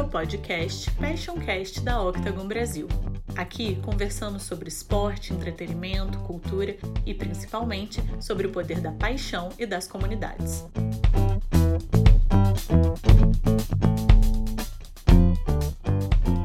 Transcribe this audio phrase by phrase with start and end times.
[0.00, 2.88] é o podcast Passioncast da Octagon Brasil.
[3.36, 9.86] Aqui conversamos sobre esporte, entretenimento, cultura e principalmente sobre o poder da paixão e das
[9.86, 10.64] comunidades.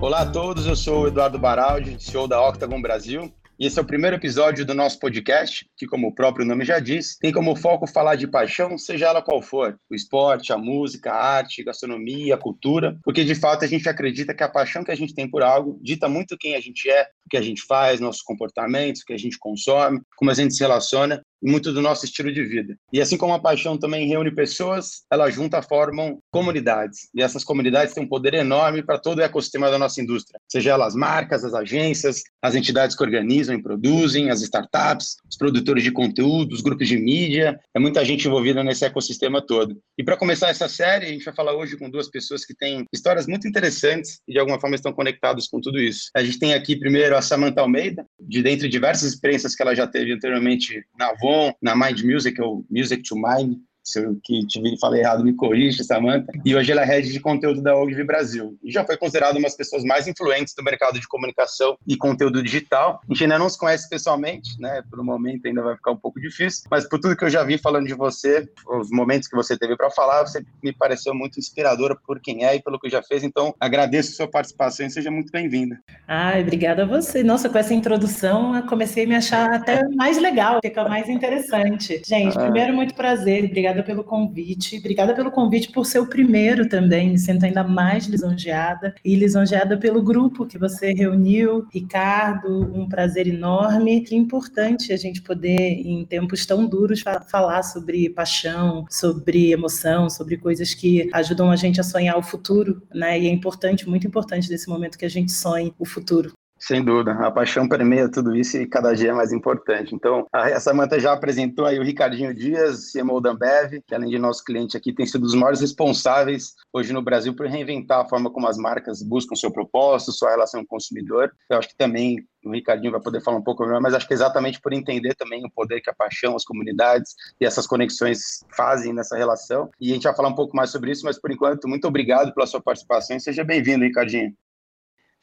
[0.01, 3.33] Olá a todos, eu sou o Eduardo Baraldi, CEO da Octagon Brasil.
[3.57, 6.77] E esse é o primeiro episódio do nosso podcast, que, como o próprio nome já
[6.77, 11.13] diz, tem como foco falar de paixão, seja ela qual for: o esporte, a música,
[11.13, 14.91] a arte, gastronomia, a cultura, porque de fato a gente acredita que a paixão que
[14.91, 17.61] a gente tem por algo dita muito quem a gente é, o que a gente
[17.61, 21.71] faz, nossos comportamentos, o que a gente consome, como a gente se relaciona e muito
[21.71, 22.75] do nosso estilo de vida.
[22.91, 27.07] E assim como a paixão também reúne pessoas, ela junta formam comunidades.
[27.13, 30.71] E essas comunidades têm um poder enorme para todo o ecossistema da nossa indústria, seja
[30.71, 35.91] elas marcas, as agências, as entidades que organizam e produzem, as startups, os produtores de
[35.91, 39.77] conteúdo, os grupos de mídia, é muita gente envolvida nesse ecossistema todo.
[39.95, 42.85] E para começar essa série, a gente vai falar hoje com duas pessoas que têm
[42.91, 46.09] histórias muito interessantes e de alguma forma estão conectados com tudo isso.
[46.15, 49.85] A gente tem aqui primeiro a Samantha Almeida, de dentre diversas experiências que ela já
[49.85, 54.78] teve anteriormente na Avon, na Mind Music, ou Music to Mind, se eu que te
[54.80, 56.31] falei errado, me corrige, Samantha.
[56.44, 58.58] E hoje ela é head de conteúdo da Ogilvy Brasil.
[58.64, 62.42] E já foi considerada uma das pessoas mais influentes do mercado de comunicação e conteúdo
[62.42, 63.00] digital.
[63.08, 64.81] A gente ainda não se conhece pessoalmente, né?
[64.89, 67.44] Por um momento ainda vai ficar um pouco difícil, mas por tudo que eu já
[67.44, 71.39] vi falando de você, os momentos que você teve para falar, você me pareceu muito
[71.39, 73.23] inspiradora por quem é e pelo que já fez.
[73.23, 75.80] Então, agradeço a sua participação e seja muito bem-vinda.
[76.08, 77.23] Ai, obrigada a você.
[77.23, 82.02] Nossa, com essa introdução, eu comecei a me achar até mais legal, fica mais interessante.
[82.05, 82.42] Gente, ah.
[82.42, 84.77] primeiro, muito prazer, obrigada obrigada pelo convite.
[84.77, 87.11] Obrigada pelo convite por ser o primeiro também.
[87.11, 91.65] Me sinto ainda mais lisonjeada e lisonjeada pelo grupo que você reuniu.
[91.73, 94.01] Ricardo, um prazer enorme.
[94.01, 100.37] Que importante a gente poder, em tempos tão duros, falar sobre paixão, sobre emoção, sobre
[100.37, 103.19] coisas que ajudam a gente a sonhar o futuro, né?
[103.19, 106.31] E é importante, muito importante nesse momento que a gente sonhe o futuro.
[106.58, 109.93] Sem dúvida, a paixão permeia tudo isso e cada dia é mais importante.
[109.93, 114.17] Então, a Samanta já apresentou aí o Ricardinho Dias, CMO da Ambev, que além de
[114.17, 118.08] nosso cliente aqui, tem sido um dos maiores responsáveis hoje no Brasil por reinventar a
[118.08, 121.30] forma como as marcas buscam seu propósito, sua relação com o consumidor.
[121.49, 124.14] Eu acho que também o Ricardinho vai poder falar um pouco melhor, mas acho que
[124.14, 128.46] é exatamente por entender também o poder que a paixão, as comunidades e essas conexões
[128.56, 129.70] fazem nessa relação.
[129.80, 132.34] E a gente vai falar um pouco mais sobre isso, mas por enquanto, muito obrigado
[132.34, 134.34] pela sua participação e seja bem-vindo, Ricardinho.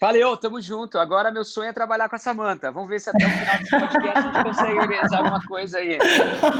[0.02, 0.98] Valeu, tamo junto.
[0.98, 2.72] Agora meu sonho é trabalhar com a Samanta.
[2.72, 5.96] Vamos ver se até o final do podcast a gente consegue organizar alguma coisa aí.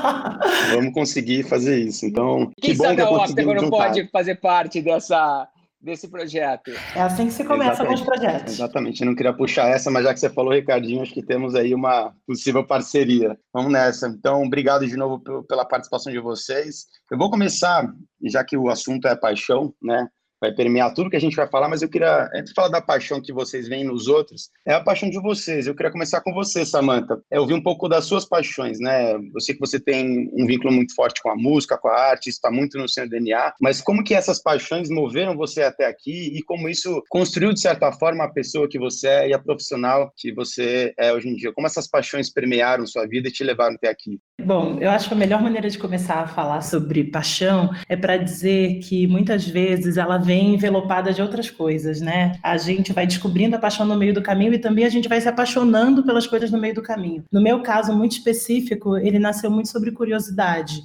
[0.70, 2.06] Vamos conseguir fazer isso.
[2.06, 5.48] Então, Quem que bom sabe que a Octagon não pode fazer parte dessa,
[5.80, 6.70] desse projeto.
[6.94, 8.52] É assim que se começa com os projetos.
[8.52, 9.00] Exatamente.
[9.00, 11.74] Eu não queria puxar essa, mas já que você falou, Ricardinho, acho que temos aí
[11.74, 13.36] uma possível parceria.
[13.52, 14.06] Vamos nessa.
[14.06, 16.86] Então, obrigado de novo pela participação de vocês.
[17.10, 17.92] Eu vou começar,
[18.22, 20.06] já que o assunto é paixão, né?
[20.42, 22.82] Vai permear tudo que a gente vai falar, mas eu queria, antes de falar da
[22.82, 25.68] paixão que vocês veem nos outros, é a paixão de vocês.
[25.68, 27.16] Eu queria começar com você, Samantha.
[27.30, 29.14] É ouvir um pouco das suas paixões, né?
[29.14, 32.28] Eu sei que você tem um vínculo muito forte com a música, com a arte,
[32.28, 36.42] está muito no seu DNA, mas como que essas paixões moveram você até aqui e
[36.42, 40.34] como isso construiu, de certa forma, a pessoa que você é e a profissional que
[40.34, 41.52] você é hoje em dia?
[41.52, 44.18] Como essas paixões permearam sua vida e te levaram até aqui?
[44.44, 48.16] Bom, eu acho que a melhor maneira de começar a falar sobre paixão é para
[48.16, 52.38] dizer que muitas vezes ela vem vem envelopada de outras coisas, né?
[52.42, 55.20] A gente vai descobrindo a paixão no meio do caminho e também a gente vai
[55.20, 57.22] se apaixonando pelas coisas no meio do caminho.
[57.30, 60.82] No meu caso muito específico, ele nasceu muito sobre curiosidade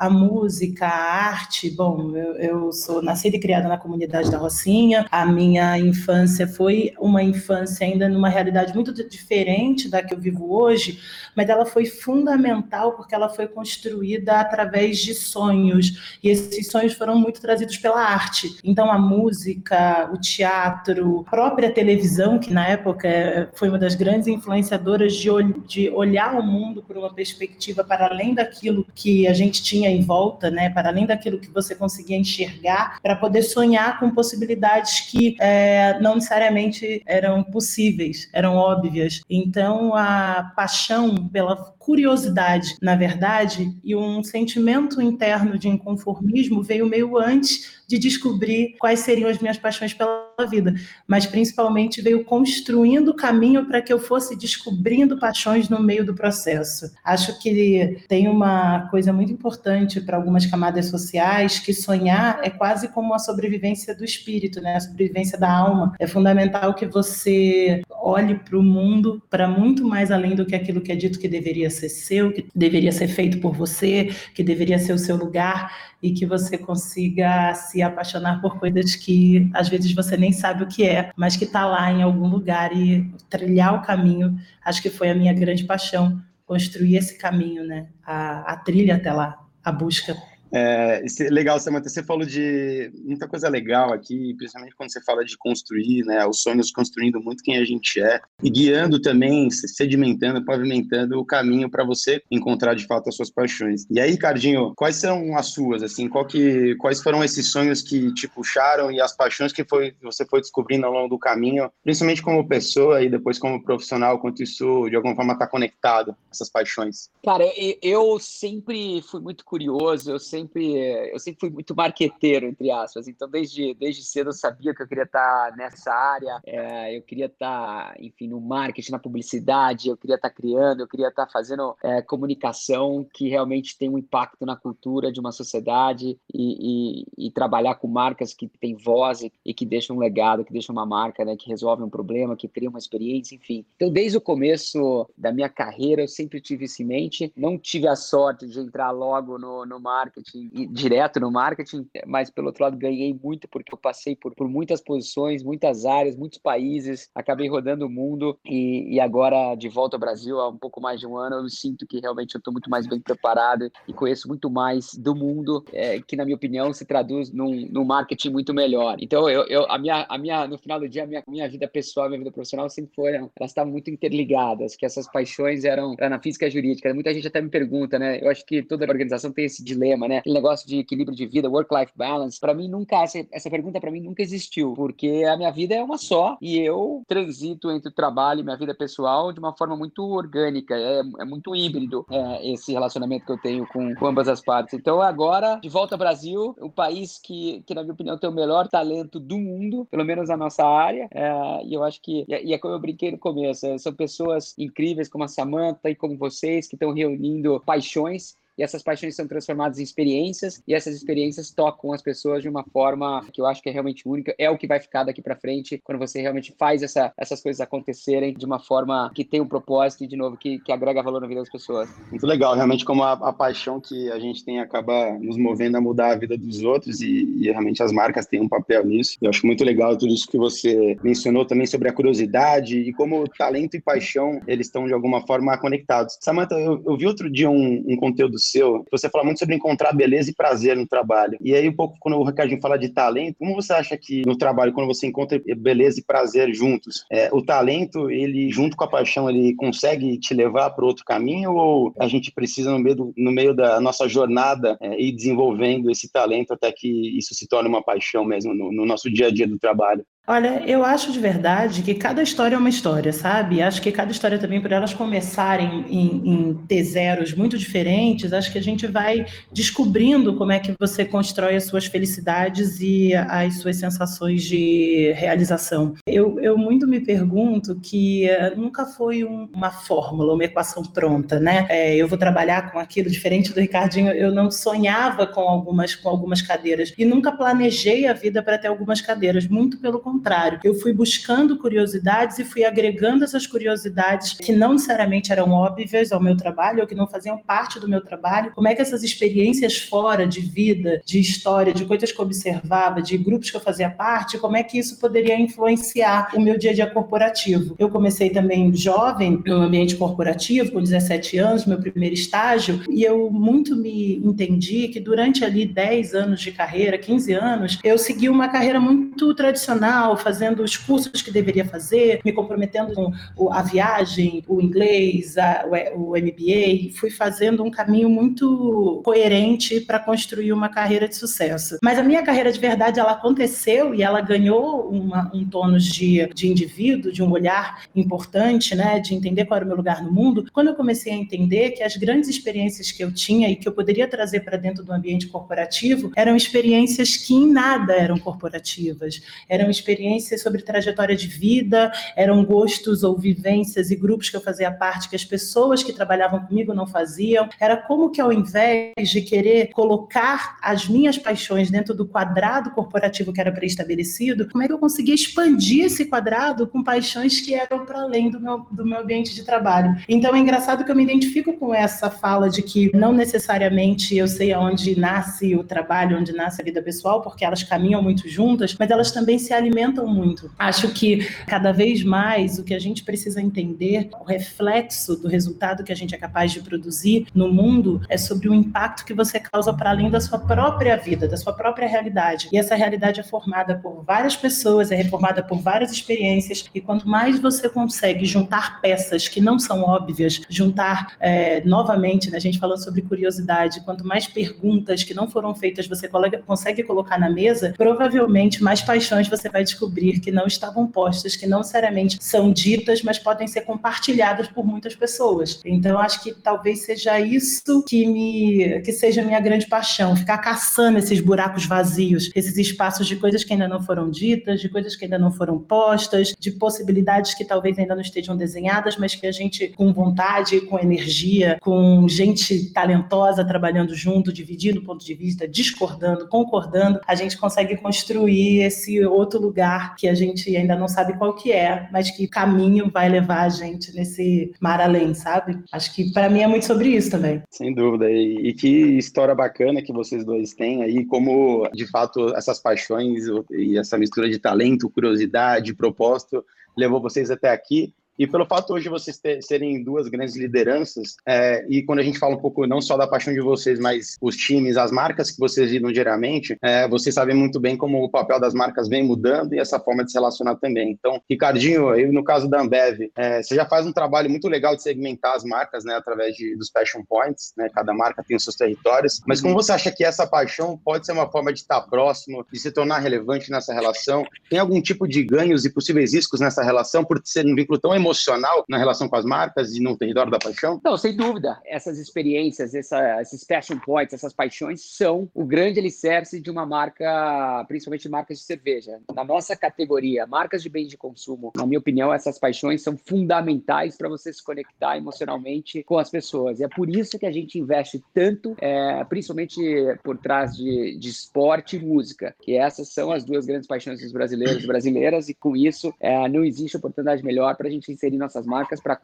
[0.00, 1.68] a música, a arte.
[1.68, 5.04] Bom, eu, eu, sou nascida e criada na comunidade da Rocinha.
[5.10, 10.54] A minha infância foi uma infância ainda numa realidade muito diferente da que eu vivo
[10.54, 10.98] hoje,
[11.36, 16.16] mas ela foi fundamental porque ela foi construída através de sonhos.
[16.24, 18.56] E esses sonhos foram muito trazidos pela arte.
[18.64, 24.28] Então, a música, o teatro, a própria televisão, que na época foi uma das grandes
[24.28, 25.28] influenciadoras de,
[25.66, 30.02] de olhar o mundo por uma perspectiva para além daquilo que a gente tinha em
[30.02, 35.36] volta, né, para além daquilo que você conseguia enxergar, para poder sonhar com possibilidades que
[35.40, 39.20] é, não necessariamente eram possíveis, eram óbvias.
[39.28, 41.56] Então, a paixão pela
[41.90, 49.00] curiosidade, na verdade, e um sentimento interno de inconformismo veio meio antes de descobrir quais
[49.00, 50.72] seriam as minhas paixões pela vida,
[51.08, 56.14] mas principalmente veio construindo o caminho para que eu fosse descobrindo paixões no meio do
[56.14, 56.88] processo.
[57.04, 62.86] Acho que tem uma coisa muito importante para algumas camadas sociais que sonhar é quase
[62.86, 64.76] como a sobrevivência do espírito, né?
[64.76, 65.92] A sobrevivência da alma.
[65.98, 70.80] É fundamental que você olhe para o mundo para muito mais além do que aquilo
[70.80, 74.78] que é dito que deveria ser seu, que deveria ser feito por você, que deveria
[74.78, 75.72] ser o seu lugar
[76.02, 80.66] e que você consiga se apaixonar por coisas que às vezes você nem sabe o
[80.66, 84.36] que é, mas que está lá em algum lugar e trilhar o caminho.
[84.64, 87.86] Acho que foi a minha grande paixão construir esse caminho, né?
[88.04, 90.16] A, a trilha até lá, a busca
[90.52, 95.36] é, legal, Samantha, você falou de muita coisa legal aqui, principalmente quando você fala de
[95.38, 101.18] construir, né, os sonhos construindo muito quem a gente é, e guiando também, sedimentando, pavimentando
[101.18, 103.86] o caminho para você encontrar de fato as suas paixões.
[103.90, 108.12] E aí, Cardinho, quais são as suas, assim, qual que, quais foram esses sonhos que
[108.14, 112.22] te puxaram e as paixões que foi, você foi descobrindo ao longo do caminho, principalmente
[112.22, 117.08] como pessoa e depois como profissional, quanto isso de alguma forma está conectado, essas paixões?
[117.24, 117.44] Cara,
[117.82, 123.08] eu sempre fui muito curioso, eu sempre sempre, eu sempre fui muito marqueteiro, entre aspas.
[123.08, 127.26] Então, desde, desde cedo eu sabia que eu queria estar nessa área, é, eu queria
[127.26, 132.02] estar, enfim, no marketing, na publicidade, eu queria estar criando, eu queria estar fazendo é,
[132.02, 137.74] comunicação que realmente tem um impacto na cultura de uma sociedade e, e, e trabalhar
[137.76, 141.24] com marcas que têm voz e, e, que deixam um legado, que deixam uma marca,
[141.24, 143.64] né, que resolve um problema, que cria uma experiência, enfim.
[143.76, 147.32] Então, desde o começo da minha carreira, eu sempre tive isso em mente.
[147.36, 152.30] Não tive a sorte de entrar logo no, no marketing marketing direto no marketing, mas
[152.30, 156.38] pelo outro lado ganhei muito porque eu passei por, por muitas posições, muitas áreas, muitos
[156.38, 160.80] países, acabei rodando o mundo e, e agora de volta ao Brasil há um pouco
[160.80, 163.92] mais de um ano, eu sinto que realmente eu estou muito mais bem preparado e
[163.92, 168.30] conheço muito mais do mundo, é, que na minha opinião se traduz num, num marketing
[168.30, 168.96] muito melhor.
[169.00, 171.66] Então eu, eu, a minha, a minha, no final do dia, a minha, minha vida
[171.68, 176.10] pessoal, minha vida profissional sempre foram, elas estavam muito interligadas, que essas paixões eram, eram
[176.10, 176.92] na física jurídica.
[176.92, 178.20] Muita gente até me pergunta, né?
[178.20, 180.19] Eu acho que toda organização tem esse dilema, né?
[180.20, 183.90] Aquele negócio de equilíbrio de vida, work-life balance, para mim nunca, essa, essa pergunta para
[183.90, 187.94] mim nunca existiu, porque a minha vida é uma só e eu transito entre o
[187.94, 192.52] trabalho e minha vida pessoal de uma forma muito orgânica, é, é muito híbrido é,
[192.52, 194.74] esse relacionamento que eu tenho com, com, ambas as partes.
[194.74, 198.32] Então agora, de volta ao Brasil, o país que, que na minha opinião tem o
[198.32, 202.52] melhor talento do mundo, pelo menos na nossa área, é, e eu acho que, e
[202.52, 206.16] é como eu brinquei no começo, é, são pessoas incríveis como a Samantha e como
[206.16, 211.50] vocês que estão reunindo paixões e essas paixões são transformadas em experiências e essas experiências
[211.50, 214.58] tocam as pessoas de uma forma que eu acho que é realmente única, é o
[214.58, 218.44] que vai ficar daqui para frente quando você realmente faz essa, essas coisas acontecerem de
[218.44, 221.40] uma forma que tem um propósito e de novo que, que agrega valor na vida
[221.40, 221.88] das pessoas.
[222.10, 225.80] Muito legal, realmente como a, a paixão que a gente tem acaba nos movendo a
[225.80, 229.16] mudar a vida dos outros e, e realmente as marcas têm um papel nisso.
[229.22, 233.26] Eu acho muito legal tudo isso que você mencionou também sobre a curiosidade e como
[233.26, 236.18] talento e paixão eles estão de alguma forma conectados.
[236.20, 239.92] Samantha, eu, eu vi outro dia um, um conteúdo seu, você fala muito sobre encontrar
[239.92, 241.38] beleza e prazer no trabalho.
[241.40, 244.36] E aí, um pouco, quando o Ricardinho fala de talento, como você acha que no
[244.36, 248.90] trabalho, quando você encontra beleza e prazer juntos, é, o talento, ele, junto com a
[248.90, 253.14] paixão, ele consegue te levar para outro caminho ou a gente precisa, no meio, do,
[253.16, 257.68] no meio da nossa jornada, é, ir desenvolvendo esse talento até que isso se torne
[257.68, 260.04] uma paixão mesmo no, no nosso dia a dia do trabalho?
[260.26, 263.60] Olha, eu acho de verdade que cada história é uma história, sabe?
[263.60, 268.58] Acho que cada história também, por elas começarem em, em T0s muito diferentes, acho que
[268.58, 273.76] a gente vai descobrindo como é que você constrói as suas felicidades e as suas
[273.76, 275.94] sensações de realização.
[276.06, 281.40] Eu, eu muito me pergunto que uh, nunca foi um, uma fórmula, uma equação pronta,
[281.40, 281.66] né?
[281.68, 284.12] É, eu vou trabalhar com aquilo diferente do Ricardinho.
[284.12, 288.68] Eu não sonhava com algumas, com algumas cadeiras e nunca planejei a vida para ter
[288.68, 290.60] algumas cadeiras, muito pelo contrário contrário.
[290.62, 296.20] Eu fui buscando curiosidades e fui agregando essas curiosidades que não necessariamente eram óbvias ao
[296.20, 298.52] meu trabalho ou que não faziam parte do meu trabalho.
[298.54, 303.00] Como é que essas experiências fora de vida, de história, de coisas que eu observava,
[303.00, 306.70] de grupos que eu fazia parte, como é que isso poderia influenciar o meu dia
[306.70, 307.74] a dia corporativo?
[307.78, 313.30] Eu comecei também jovem no ambiente corporativo, com 17 anos, meu primeiro estágio, e eu
[313.30, 318.48] muito me entendi que durante ali 10 anos de carreira, 15 anos, eu segui uma
[318.48, 324.60] carreira muito tradicional fazendo os cursos que deveria fazer, me comprometendo com a viagem, o
[324.60, 325.64] inglês, a,
[325.94, 331.78] o, o MBA, fui fazendo um caminho muito coerente para construir uma carreira de sucesso.
[331.82, 336.26] Mas a minha carreira de verdade, ela aconteceu e ela ganhou uma, um tônus de,
[336.34, 340.12] de indivíduo, de um olhar importante, né, de entender qual era o meu lugar no
[340.12, 343.68] mundo, quando eu comecei a entender que as grandes experiências que eu tinha e que
[343.68, 349.22] eu poderia trazer para dentro do ambiente corporativo eram experiências que em nada eram corporativas,
[349.48, 354.40] eram experiências experiências sobre trajetória de vida, eram gostos ou vivências e grupos que eu
[354.40, 357.48] fazia parte que as pessoas que trabalhavam comigo não faziam.
[357.58, 363.32] Era como que ao invés de querer colocar as minhas paixões dentro do quadrado corporativo
[363.32, 367.84] que era pré-estabelecido, como é que eu conseguia expandir esse quadrado com paixões que eram
[367.84, 369.96] para além do meu, do meu ambiente de trabalho.
[370.08, 374.28] Então é engraçado que eu me identifico com essa fala de que não necessariamente eu
[374.28, 378.76] sei aonde nasce o trabalho, onde nasce a vida pessoal, porque elas caminham muito juntas,
[378.78, 380.50] mas elas também se alimentam muito.
[380.58, 385.84] Acho que cada vez mais o que a gente precisa entender, o reflexo do resultado
[385.84, 389.40] que a gente é capaz de produzir no mundo é sobre o impacto que você
[389.40, 392.48] causa para além da sua própria vida, da sua própria realidade.
[392.52, 397.08] E essa realidade é formada por várias pessoas, é reformada por várias experiências, e quanto
[397.08, 402.58] mais você consegue juntar peças que não são óbvias, juntar é, novamente, né, a gente
[402.58, 406.08] falou sobre curiosidade, quanto mais perguntas que não foram feitas você
[406.46, 411.46] consegue colocar na mesa, provavelmente mais paixões você vai descobrir que não estavam postas, que
[411.46, 415.60] não necessariamente são ditas, mas podem ser compartilhadas por muitas pessoas.
[415.64, 420.98] Então, acho que talvez seja isso que me que seja minha grande paixão, ficar caçando
[420.98, 425.04] esses buracos vazios, esses espaços de coisas que ainda não foram ditas, de coisas que
[425.04, 429.32] ainda não foram postas, de possibilidades que talvez ainda não estejam desenhadas, mas que a
[429.32, 436.28] gente com vontade, com energia, com gente talentosa trabalhando junto, dividindo ponto de vista, discordando,
[436.28, 439.59] concordando, a gente consegue construir esse outro lugar
[439.98, 443.48] que a gente ainda não sabe qual que é, mas que caminho vai levar a
[443.48, 445.58] gente nesse mar além, sabe?
[445.72, 447.42] Acho que para mim é muito sobre isso também.
[447.50, 448.10] Sem dúvida.
[448.10, 453.24] E, e, que história bacana que vocês dois têm aí, como de fato essas paixões
[453.50, 456.44] e essa mistura de talento, curiosidade, propósito
[456.76, 457.92] levou vocês até aqui.
[458.20, 462.18] E pelo fato hoje vocês ter, serem duas grandes lideranças, é, e quando a gente
[462.18, 465.38] fala um pouco não só da paixão de vocês, mas os times, as marcas que
[465.38, 469.54] vocês lidam diariamente, é, vocês sabem muito bem como o papel das marcas vem mudando
[469.54, 470.90] e essa forma de se relacionar também.
[470.90, 474.76] Então, Ricardinho, eu, no caso da Ambev, é, você já faz um trabalho muito legal
[474.76, 478.44] de segmentar as marcas, né, através de, dos passion points, né, cada marca tem os
[478.44, 481.80] seus territórios, mas como você acha que essa paixão pode ser uma forma de estar
[481.88, 484.26] próximo, de se tornar relevante nessa relação?
[484.50, 487.94] Tem algum tipo de ganhos e possíveis riscos nessa relação por ser um vínculo tão
[487.94, 490.80] emocional emocional na relação com as marcas e no território da paixão?
[490.84, 491.60] Não, sem dúvida.
[491.64, 497.64] Essas experiências, essa, esses passion points, essas paixões são o grande alicerce de uma marca,
[497.68, 498.98] principalmente marcas de cerveja.
[499.14, 503.96] Na nossa categoria, marcas de bens de consumo, na minha opinião, essas paixões são fundamentais
[503.96, 506.60] para você se conectar emocionalmente com as pessoas.
[506.60, 509.60] E é por isso que a gente investe tanto, é, principalmente
[510.02, 514.12] por trás de, de esporte e música, que essas são as duas grandes paixões dos
[514.12, 518.16] brasileiros e brasileiras, e com isso é, não existe oportunidade melhor para a gente inserir
[518.16, 518.98] nossas marcas para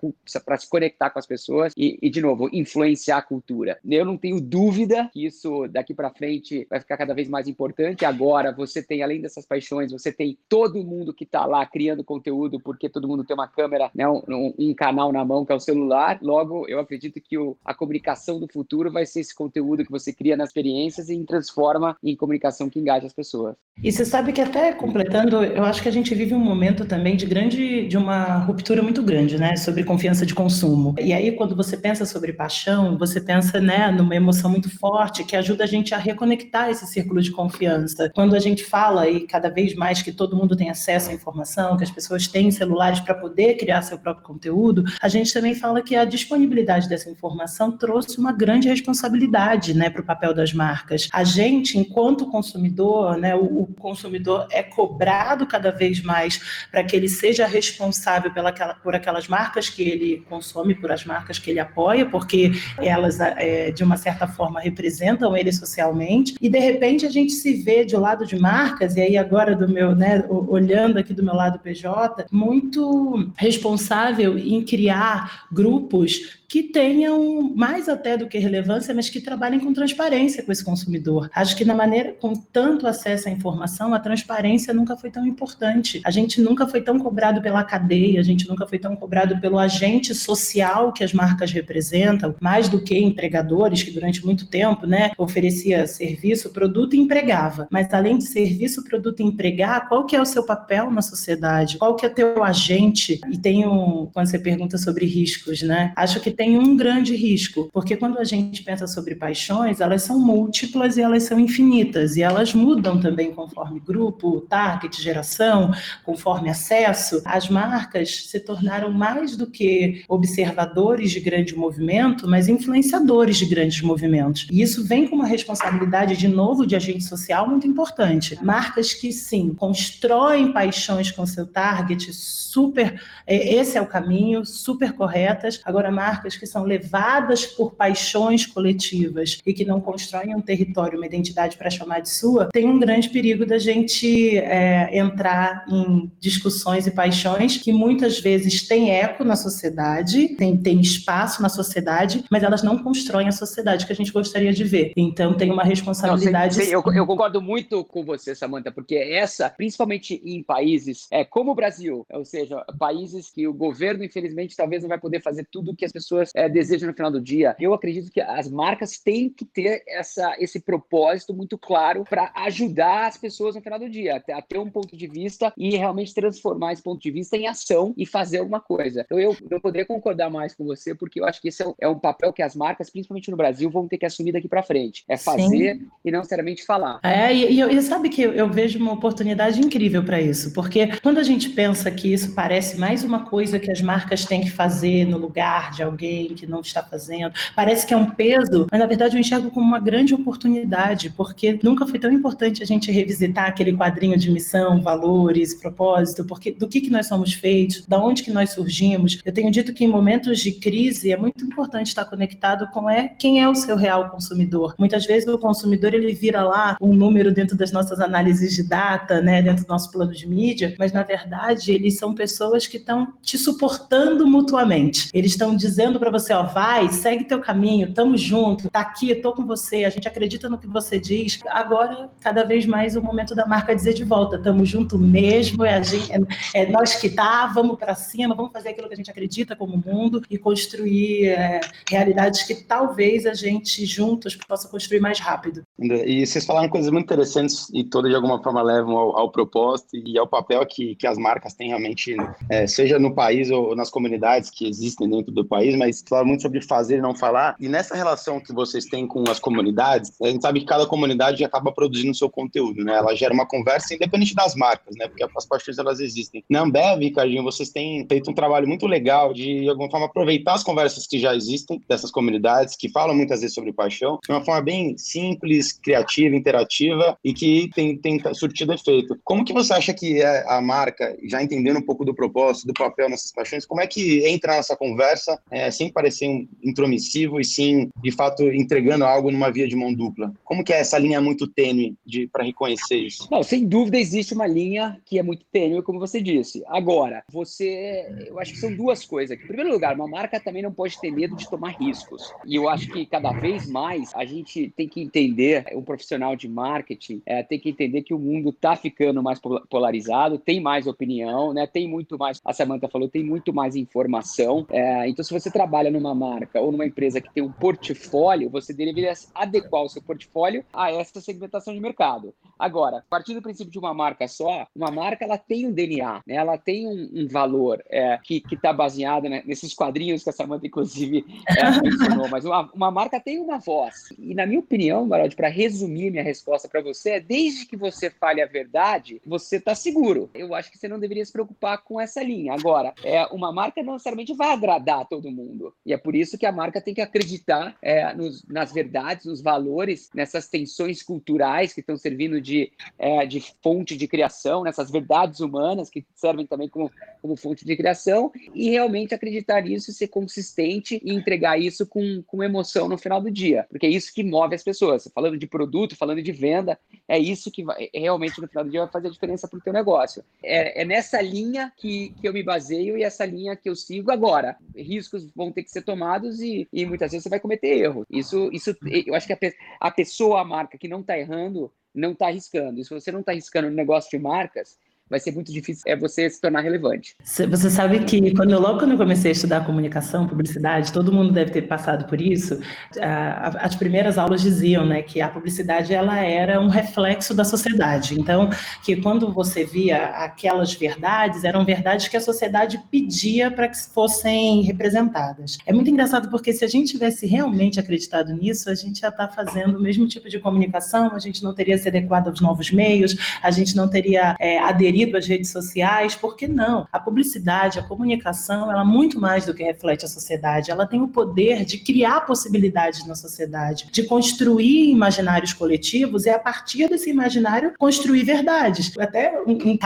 [0.58, 3.78] se conectar com as pessoas e, e, de novo, influenciar a cultura.
[3.84, 8.04] Eu não tenho dúvida que isso daqui para frente vai ficar cada vez mais importante.
[8.04, 12.58] Agora, você tem, além dessas paixões, você tem todo mundo que está lá criando conteúdo,
[12.60, 15.60] porque todo mundo tem uma câmera, né, um, um, canal na mão que é o
[15.60, 16.18] celular.
[16.22, 20.12] Logo, eu acredito que o, a comunicação do futuro vai ser esse conteúdo que você
[20.12, 23.56] cria nas experiências e transforma em comunicação que engaja as pessoas.
[23.82, 27.16] E você sabe que até completando, eu acho que a gente vive um momento também
[27.16, 30.94] de grande, de uma ruptura muito grande, né, sobre confiança de consumo.
[30.98, 35.36] E aí, quando você pensa sobre paixão, você pensa, né, numa emoção muito forte que
[35.36, 38.10] ajuda a gente a reconectar esse círculo de confiança.
[38.14, 41.76] Quando a gente fala, e cada vez mais que todo mundo tem acesso à informação,
[41.76, 45.82] que as pessoas têm celulares para poder criar seu próprio conteúdo, a gente também fala
[45.82, 51.08] que a disponibilidade dessa informação trouxe uma grande responsabilidade, né, para o papel das marcas.
[51.12, 56.94] A gente, enquanto consumidor, né, o, o consumidor é cobrado cada vez mais para que
[56.94, 58.30] ele seja responsável
[58.66, 63.20] pela, por aquelas marcas que ele consome, por as marcas que ele apoia, porque elas,
[63.20, 66.34] é, de uma certa forma, representam ele socialmente.
[66.40, 69.68] E, de repente, a gente se vê de lado de marcas, e aí agora do
[69.68, 77.52] meu, né, olhando aqui do meu lado PJ, muito responsável em criar grupos que tenham
[77.54, 81.30] mais até do que relevância, mas que trabalhem com transparência com esse consumidor.
[81.34, 86.00] Acho que na maneira com tanto acesso à informação, a transparência nunca foi tão importante.
[86.04, 89.58] A gente nunca foi tão cobrado pela cadeia, a gente nunca foi tão cobrado pelo
[89.58, 95.10] agente social que as marcas representam, mais do que empregadores que durante muito tempo, né,
[95.18, 97.66] oferecia serviço, produto e empregava.
[97.70, 101.78] Mas além de serviço, produto e empregar, qual que é o seu papel na sociedade?
[101.78, 103.20] Qual que é teu agente?
[103.30, 105.92] E tem um, quando você pergunta sobre riscos, né?
[105.96, 110.18] Acho que tem um grande risco, porque quando a gente pensa sobre paixões, elas são
[110.18, 115.72] múltiplas e elas são infinitas, e elas mudam também conforme grupo, target, geração,
[116.04, 117.22] conforme acesso.
[117.24, 123.80] As marcas se tornaram mais do que observadores de grande movimento, mas influenciadores de grandes
[123.82, 124.46] movimentos.
[124.50, 128.38] E isso vem com uma responsabilidade, de novo, de agente social muito importante.
[128.42, 134.92] Marcas que, sim, constroem paixões com seu target super, é, esse é o caminho, super
[134.92, 135.60] corretas.
[135.64, 141.06] Agora, marcas que são levadas por paixões coletivas e que não constroem um território, uma
[141.06, 146.86] identidade para chamar de sua, tem um grande perigo da gente é, entrar em discussões
[146.86, 152.42] e paixões que muitas vezes têm eco na sociedade, tem, tem espaço na sociedade, mas
[152.42, 154.92] elas não constroem a sociedade que a gente gostaria de ver.
[154.96, 156.58] Então, tem uma responsabilidade.
[156.58, 161.52] Não, eu, eu, concordo muito com você, Samantha, porque essa, principalmente em países é, como
[161.52, 165.72] o Brasil, ou seja, países que o governo, infelizmente, talvez não vai poder fazer tudo
[165.72, 167.56] o que as pessoas é, desejam no final do dia.
[167.58, 173.06] Eu acredito que as marcas têm que ter essa, esse propósito muito claro para ajudar
[173.06, 176.72] as pessoas no final do dia, a ter um ponto de vista e realmente transformar
[176.72, 179.02] esse ponto de vista em ação e fazer alguma coisa.
[179.04, 181.74] Então, eu, eu poderia concordar mais com você, porque eu acho que esse é um,
[181.80, 184.62] é um papel que as marcas, principalmente no Brasil, vão ter que assumir daqui para
[184.62, 185.04] frente.
[185.08, 185.88] É fazer Sim.
[186.04, 187.00] e não necessariamente falar.
[187.02, 190.88] É, e, e, e sabe que eu, eu vejo uma oportunidade incrível para isso, porque
[191.00, 194.50] quando a gente pensa que isso parece mais uma coisa que as marcas têm que
[194.50, 196.05] fazer no lugar de alguém
[196.36, 199.66] que não está fazendo, parece que é um peso, mas na verdade eu enxergo como
[199.66, 204.80] uma grande oportunidade, porque nunca foi tão importante a gente revisitar aquele quadrinho de missão,
[204.82, 209.20] valores, propósito, porque do que, que nós somos feitos, da onde que nós surgimos.
[209.24, 213.08] Eu tenho dito que em momentos de crise é muito importante estar conectado com é,
[213.08, 214.74] quem é o seu real consumidor.
[214.78, 219.20] Muitas vezes o consumidor ele vira lá um número dentro das nossas análises de data,
[219.20, 223.12] né, dentro do nosso plano de mídia, mas na verdade eles são pessoas que estão
[223.22, 225.08] te suportando mutuamente.
[225.12, 229.32] Eles estão dizendo para você, ó, vai, segue teu caminho, tamo junto, tá aqui, tô
[229.32, 231.38] com você, a gente acredita no que você diz.
[231.48, 235.74] Agora, cada vez mais o momento da marca dizer de volta, tamo junto mesmo, é,
[235.74, 236.18] a gente, é,
[236.54, 239.82] é nós que tá, vamos para cima, vamos fazer aquilo que a gente acredita como
[239.84, 245.65] mundo e construir é, realidades que talvez a gente juntos possa construir mais rápido.
[245.78, 249.96] E vocês falaram coisas muito interessantes e todas de alguma forma levam ao, ao propósito
[249.96, 252.16] e ao papel que, que as marcas têm realmente,
[252.48, 256.42] é, seja no país ou nas comunidades que existem dentro do país, mas falaram muito
[256.42, 257.56] sobre fazer e não falar.
[257.60, 261.44] E nessa relação que vocês têm com as comunidades, a gente sabe que cada comunidade
[261.44, 262.94] acaba produzindo seu conteúdo, né?
[262.94, 265.08] Ela gera uma conversa independente das marcas, né?
[265.08, 266.42] Porque as paixões elas existem.
[266.48, 270.54] Na Ambev, Ricardinho, vocês têm feito um trabalho muito legal de, de alguma forma, aproveitar
[270.54, 274.42] as conversas que já existem dessas comunidades, que falam muitas vezes sobre paixão, de uma
[274.42, 279.18] forma bem simples, criativa, interativa e que tem, tem surtido efeito.
[279.24, 282.74] Como que você acha que é a marca, já entendendo um pouco do propósito, do
[282.74, 286.26] papel nessas paixões, como é que entra nessa conversa é, sem parecer
[286.62, 290.32] intromissivo e sim, de fato, entregando algo numa via de mão dupla?
[290.44, 291.96] Como que é essa linha muito tênue
[292.32, 293.28] para reconhecer isso?
[293.30, 296.62] Não, sem dúvida existe uma linha que é muito tênue, como você disse.
[296.66, 299.36] Agora, você, eu acho que são duas coisas.
[299.36, 302.32] Em primeiro lugar, uma marca também não pode ter medo de tomar riscos.
[302.44, 306.48] E eu acho que cada vez mais a gente tem que entender, um profissional de
[306.48, 311.52] marketing é, tem que entender que o mundo está ficando mais polarizado, tem mais opinião,
[311.52, 311.66] né?
[311.66, 314.66] Tem muito mais, a Samantha falou, tem muito mais informação.
[314.70, 318.72] É, então, se você trabalha numa marca ou numa empresa que tem um portfólio, você
[318.72, 322.34] deveria adequar o seu portfólio a essa segmentação de mercado.
[322.58, 326.22] Agora, a partir do princípio de uma marca só, uma marca ela tem um DNA,
[326.26, 326.34] né?
[326.34, 330.66] ela tem um, um valor é, que está baseado né, nesses quadrinhos que a Samantha,
[330.66, 334.10] inclusive, é, mencionou, mas uma, uma, marca tem uma voz.
[334.18, 338.10] E, na minha opinião, Baraldi, para resumir minha resposta para você, é desde que você
[338.10, 340.30] fale a verdade, você está seguro.
[340.34, 342.52] Eu acho que você não deveria se preocupar com essa linha.
[342.52, 345.74] Agora, é, uma marca não necessariamente vai agradar todo mundo.
[345.84, 349.40] E é por isso que a marca tem que acreditar é, nos, nas verdades, nos
[349.40, 355.40] valores, nessas tensões culturais que estão servindo de, é, de fonte de criação, nessas verdades
[355.40, 361.00] humanas que servem também como, como fonte de criação, e realmente acreditar nisso, ser consistente
[361.04, 364.54] e entregar isso com, com emoção no final do dia, porque é isso que move
[364.54, 365.08] as pessoas.
[365.14, 368.82] Falando de produto, falando de venda, é isso que vai, realmente no final do dia
[368.82, 370.24] vai fazer a diferença para o teu negócio.
[370.42, 374.10] É, é nessa linha que, que eu me baseio e essa linha que eu sigo
[374.10, 374.56] agora.
[374.74, 378.06] Riscos vão ter que ser tomados e, e muitas vezes você vai cometer erro.
[378.10, 378.74] Isso, isso
[379.06, 379.38] eu acho que a,
[379.80, 382.80] a pessoa, a marca que não está errando, não está arriscando.
[382.80, 385.96] E se você não está arriscando no negócio de marcas, vai ser muito difícil é
[385.96, 387.14] você se tornar relevante.
[387.22, 391.32] Você sabe que quando eu, logo quando eu comecei a estudar comunicação, publicidade, todo mundo
[391.32, 392.58] deve ter passado por isso.
[393.00, 398.18] As primeiras aulas diziam, né, que a publicidade ela era um reflexo da sociedade.
[398.18, 398.50] Então,
[398.84, 404.62] que quando você via aquelas verdades, eram verdades que a sociedade pedia para que fossem
[404.62, 405.58] representadas.
[405.66, 409.28] É muito engraçado porque se a gente tivesse realmente acreditado nisso, a gente já está
[409.28, 413.16] fazendo o mesmo tipo de comunicação, a gente não teria se adequado aos novos meios,
[413.42, 416.86] a gente não teria é, aderido às redes sociais, por que não?
[416.92, 421.00] A publicidade, a comunicação, ela é muito mais do que reflete a sociedade, ela tem
[421.00, 427.10] o poder de criar possibilidades na sociedade, de construir imaginários coletivos e a partir desse
[427.10, 428.92] imaginário construir verdades.
[428.98, 429.76] Até um, um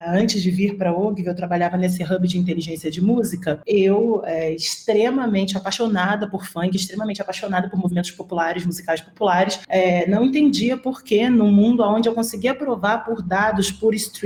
[0.00, 4.22] antes de vir para a OGV, eu trabalhava nesse hub de inteligência de música, eu
[4.24, 10.76] é, extremamente apaixonada por funk, extremamente apaixonada por movimentos populares, musicais populares, é, não entendia
[10.76, 14.25] por que no mundo onde eu conseguia provar por dados, por streaming,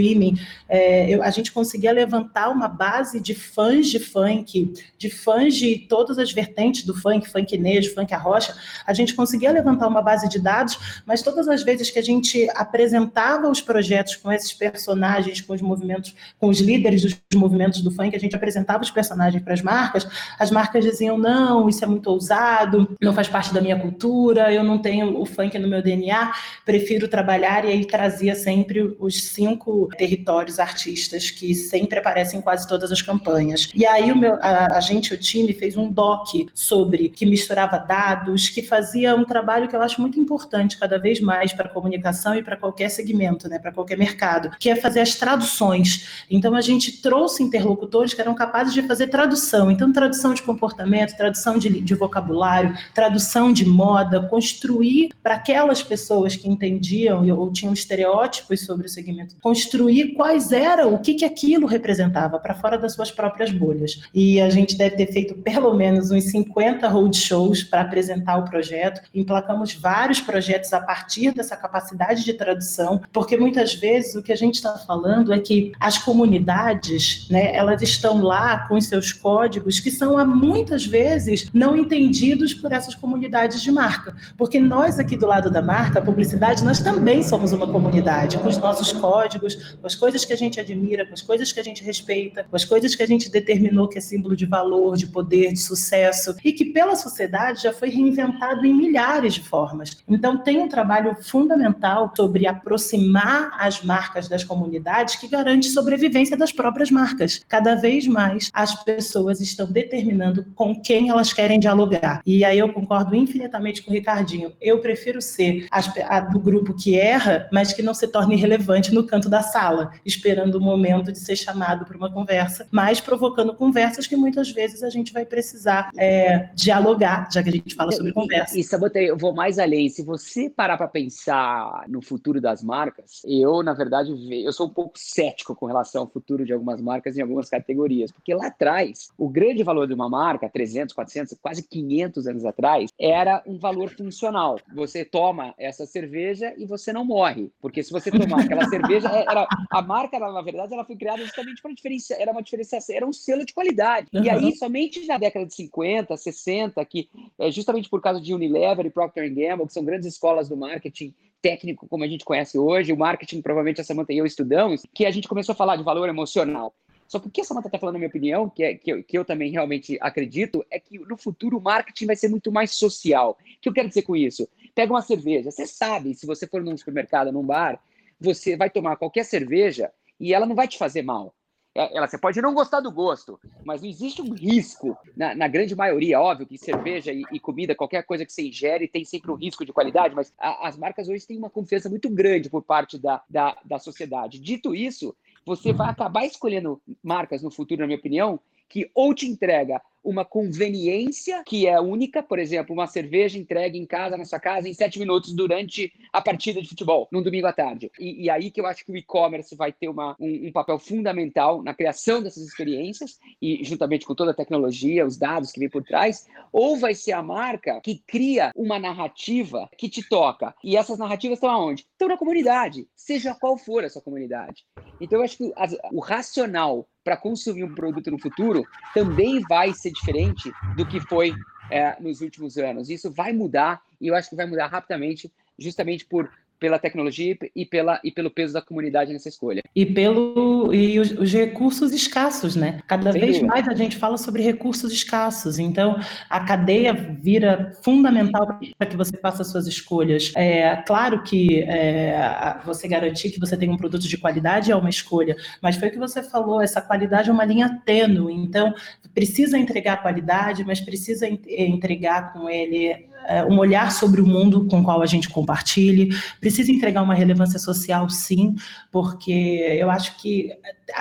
[0.69, 5.87] é, eu, a gente conseguia levantar uma base de fãs de funk, de fãs de
[5.89, 8.55] todas as vertentes do funk, funk nejo, funk arrocha,
[8.87, 12.49] a gente conseguia levantar uma base de dados, mas todas as vezes que a gente
[12.55, 17.91] apresentava os projetos com esses personagens, com os movimentos, com os líderes dos movimentos do
[17.91, 20.07] funk, a gente apresentava os personagens para as marcas,
[20.39, 24.63] as marcas diziam, não, isso é muito ousado, não faz parte da minha cultura, eu
[24.63, 26.33] não tenho o funk no meu DNA,
[26.65, 32.67] prefiro trabalhar, e aí trazia sempre os cinco territórios artistas que sempre aparecem em quase
[32.67, 33.69] todas as campanhas.
[33.75, 37.79] E aí o meu, a, a gente, o time, fez um doc sobre que misturava
[37.79, 41.73] dados, que fazia um trabalho que eu acho muito importante cada vez mais para a
[41.73, 46.25] comunicação e para qualquer segmento, né, para qualquer mercado, que é fazer as traduções.
[46.31, 49.71] Então a gente trouxe interlocutores que eram capazes de fazer tradução.
[49.71, 56.37] Então tradução de comportamento, tradução de, de vocabulário, tradução de moda, construir para aquelas pessoas
[56.37, 59.80] que entendiam ou tinham estereótipos sobre o segmento, construir
[60.15, 64.03] quais eram, o que, que aquilo representava para fora das suas próprias bolhas.
[64.15, 69.01] E a gente deve ter feito pelo menos uns 50 roadshows para apresentar o projeto.
[69.15, 74.37] Emplacamos vários projetos a partir dessa capacidade de tradução, porque muitas vezes o que a
[74.37, 79.81] gente está falando é que as comunidades, né, elas estão lá com os seus códigos
[79.81, 85.27] que são muitas vezes não entendidos por essas comunidades de marca, porque nós aqui do
[85.27, 89.87] lado da marca, a publicidade, nós também somos uma comunidade com os nossos códigos, com
[89.87, 92.65] as coisas que a gente admira, com as coisas que a gente respeita, com as
[92.65, 96.53] coisas que a gente determinou que é símbolo de valor, de poder, de sucesso e
[96.53, 99.97] que pela sociedade já foi reinventado em milhares de formas.
[100.09, 106.53] Então tem um trabalho fundamental sobre aproximar as marcas das comunidades que garante sobrevivência das
[106.53, 107.43] próprias marcas.
[107.49, 112.23] Cada vez mais as pessoas estão determinando com quem elas querem dialogar.
[112.27, 114.53] E aí eu concordo infinitamente com o Ricardinho.
[114.61, 119.05] Eu prefiro ser a, do grupo que erra, mas que não se torne relevante no
[119.05, 119.60] canto da sala,
[120.05, 124.83] esperando o momento de ser chamado para uma conversa, mas provocando conversas que muitas vezes
[124.83, 128.57] a gente vai precisar é, dialogar, já que a gente fala sobre conversa.
[128.57, 129.89] E, e Sabotei, eu vou mais além.
[129.89, 134.13] Se você parar para pensar no futuro das marcas, eu, na verdade,
[134.45, 138.11] eu sou um pouco cético com relação ao futuro de algumas marcas em algumas categorias,
[138.13, 142.91] porque lá atrás, o grande valor de uma marca, 300, 400, quase 500 anos atrás,
[142.99, 144.59] era um valor funcional.
[144.75, 149.25] Você toma essa cerveja e você não morre, porque se você tomar aquela cerveja, é,
[149.29, 152.95] era, a marca, ela, na verdade, ela foi criada justamente para diferenciar, era uma diferenciação,
[152.95, 154.09] era um selo de qualidade.
[154.13, 154.25] Uhum.
[154.25, 157.09] E aí, somente na década de 50, 60, que
[157.39, 161.15] é justamente por causa de Unilever e Procter Gamble, que são grandes escolas do marketing
[161.43, 165.07] técnico como a gente conhece hoje, o marketing, provavelmente a Samantha e eu estudamos, que
[165.07, 166.75] a gente começou a falar de valor emocional.
[167.09, 169.03] Só que o que a Samantha está falando, na minha opinião, que, é, que, eu,
[169.03, 172.75] que eu também realmente acredito, é que no futuro o marketing vai ser muito mais
[172.75, 173.37] social.
[173.41, 174.49] O que eu quero dizer com isso?
[174.75, 177.83] Pega uma cerveja, você sabe, se você for num supermercado, num bar,
[178.21, 181.35] você vai tomar qualquer cerveja e ela não vai te fazer mal.
[181.75, 185.47] É, ela, você pode não gostar do gosto, mas não existe um risco, na, na
[185.47, 189.31] grande maioria, óbvio que cerveja e, e, comida, qualquer coisa que você ingere, tem sempre
[189.31, 192.63] um risco de qualidade, mas a, as marcas hoje têm uma confiança muito grande por
[192.63, 194.41] parte da, da, da sociedade.
[194.41, 195.15] Dito isso,
[195.47, 200.25] você vai acabar escolhendo marcas no futuro, na minha opinião, que ou te entrega uma
[200.25, 204.75] conveniência que é única, por exemplo, uma cerveja entregue em casa, na sua casa, em
[204.75, 207.91] sete minutos durante a partida de futebol, num domingo à tarde.
[207.99, 210.79] E, e aí que eu acho que o e-commerce vai ter uma, um, um, papel
[210.79, 215.69] fundamental na criação dessas experiências, e juntamente com toda a tecnologia, os dados que vem
[215.69, 220.55] por trás, ou vai ser a marca que cria uma narrativa que te toca.
[220.65, 221.87] E essas narrativas estão aonde?
[221.93, 224.65] Estão na comunidade, seja qual for essa comunidade.
[225.01, 229.73] Então eu acho que as, o racional para consumir um produto no futuro também vai
[229.73, 231.35] ser diferente do que foi
[231.71, 232.91] é, nos últimos anos.
[232.91, 237.65] Isso vai mudar e eu acho que vai mudar rapidamente, justamente por pela tecnologia e,
[237.65, 239.63] pela, e pelo peso da comunidade nessa escolha.
[239.75, 242.81] E pelo e os, os recursos escassos, né?
[242.87, 243.53] Cada Sem vez dúvida.
[243.53, 245.59] mais a gente fala sobre recursos escassos.
[245.59, 250.33] Então, a cadeia vira fundamental para que você faça suas escolhas.
[250.37, 254.91] É claro que é, você garantir que você tem um produto de qualidade é uma
[254.91, 258.35] escolha, mas foi o que você falou, essa qualidade é uma linha tênue.
[258.35, 258.75] Então,
[259.15, 263.09] precisa entregar qualidade, mas precisa entregar com ele
[263.49, 267.59] um olhar sobre o mundo com o qual a gente compartilhe, precisa entregar uma relevância
[267.59, 268.55] social, sim,
[268.91, 269.31] porque
[269.79, 270.51] eu acho que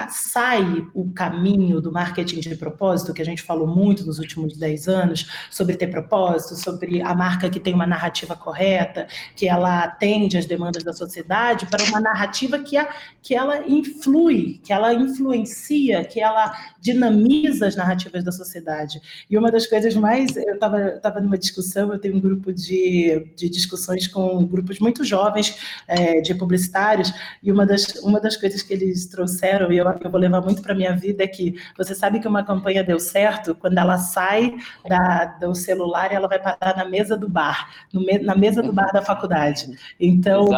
[0.09, 4.87] sai o caminho do marketing de propósito, que a gente falou muito nos últimos 10
[4.87, 10.37] anos, sobre ter propósito, sobre a marca que tem uma narrativa correta, que ela atende
[10.37, 12.89] às demandas da sociedade, para uma narrativa que, a,
[13.21, 19.01] que ela influi, que ela influencia, que ela dinamiza as narrativas da sociedade.
[19.29, 20.35] E uma das coisas mais.
[20.35, 25.57] Eu estava numa discussão, eu tenho um grupo de, de discussões com grupos muito jovens
[25.87, 30.09] é, de publicitários, e uma das, uma das coisas que eles trouxeram, e eu, eu
[30.09, 32.99] vou levar muito para a minha vida, é que você sabe que uma campanha deu
[32.99, 34.55] certo quando ela sai
[34.87, 38.73] da, do celular e ela vai parar na mesa do bar, no, na mesa do
[38.73, 39.67] bar da faculdade.
[39.99, 40.49] Então,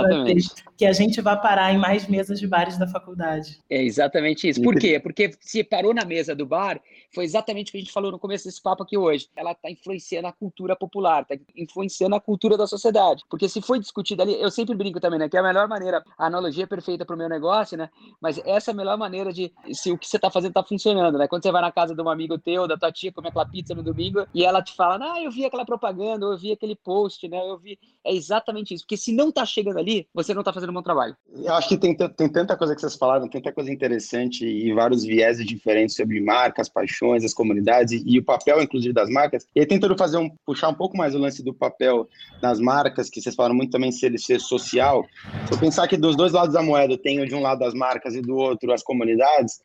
[0.78, 3.60] que a gente vai parar em mais mesas de bares da faculdade.
[3.70, 4.62] É exatamente isso.
[4.62, 5.00] Por quê?
[5.00, 6.82] Porque se parou na mesa do bar,
[7.14, 9.28] foi exatamente o que a gente falou no começo desse papo aqui hoje.
[9.36, 13.24] Ela está influenciando a cultura popular, está influenciando a cultura da sociedade.
[13.30, 15.30] Porque se foi discutido ali, eu sempre brinco também, né?
[15.30, 17.90] Que é a melhor maneira, a analogia é perfeita para o meu negócio, né?
[18.20, 21.18] Mas essa é a melhor maneira de se o que você está fazendo está funcionando,
[21.18, 21.28] né?
[21.28, 23.76] Quando você vai na casa de um amigo teu, da tua tia, comer aquela pizza
[23.76, 27.28] no domingo, e ela te fala, ah, eu vi aquela propaganda, eu vi aquele post,
[27.28, 27.38] né?
[27.50, 27.78] Eu vi.
[28.04, 28.84] É exatamente isso.
[28.84, 31.16] Porque se não está chegando ali, você não está fazendo um bom trabalho.
[31.32, 35.04] Eu acho que tem, tem tanta coisa que vocês falaram, tanta coisa interessante e vários
[35.04, 39.46] vieses diferentes sobre marcas, paixões, as comunidades e, e o papel, inclusive, das marcas.
[39.56, 42.08] E aí tentando fazer um, puxar um pouco mais o lance do papel
[42.42, 45.06] nas marcas, que vocês falaram muito também ser, ser social.
[45.48, 48.16] Se eu pensar que dos dois lados da moeda tem de um lado as marcas
[48.16, 49.01] e do outro as comunidades,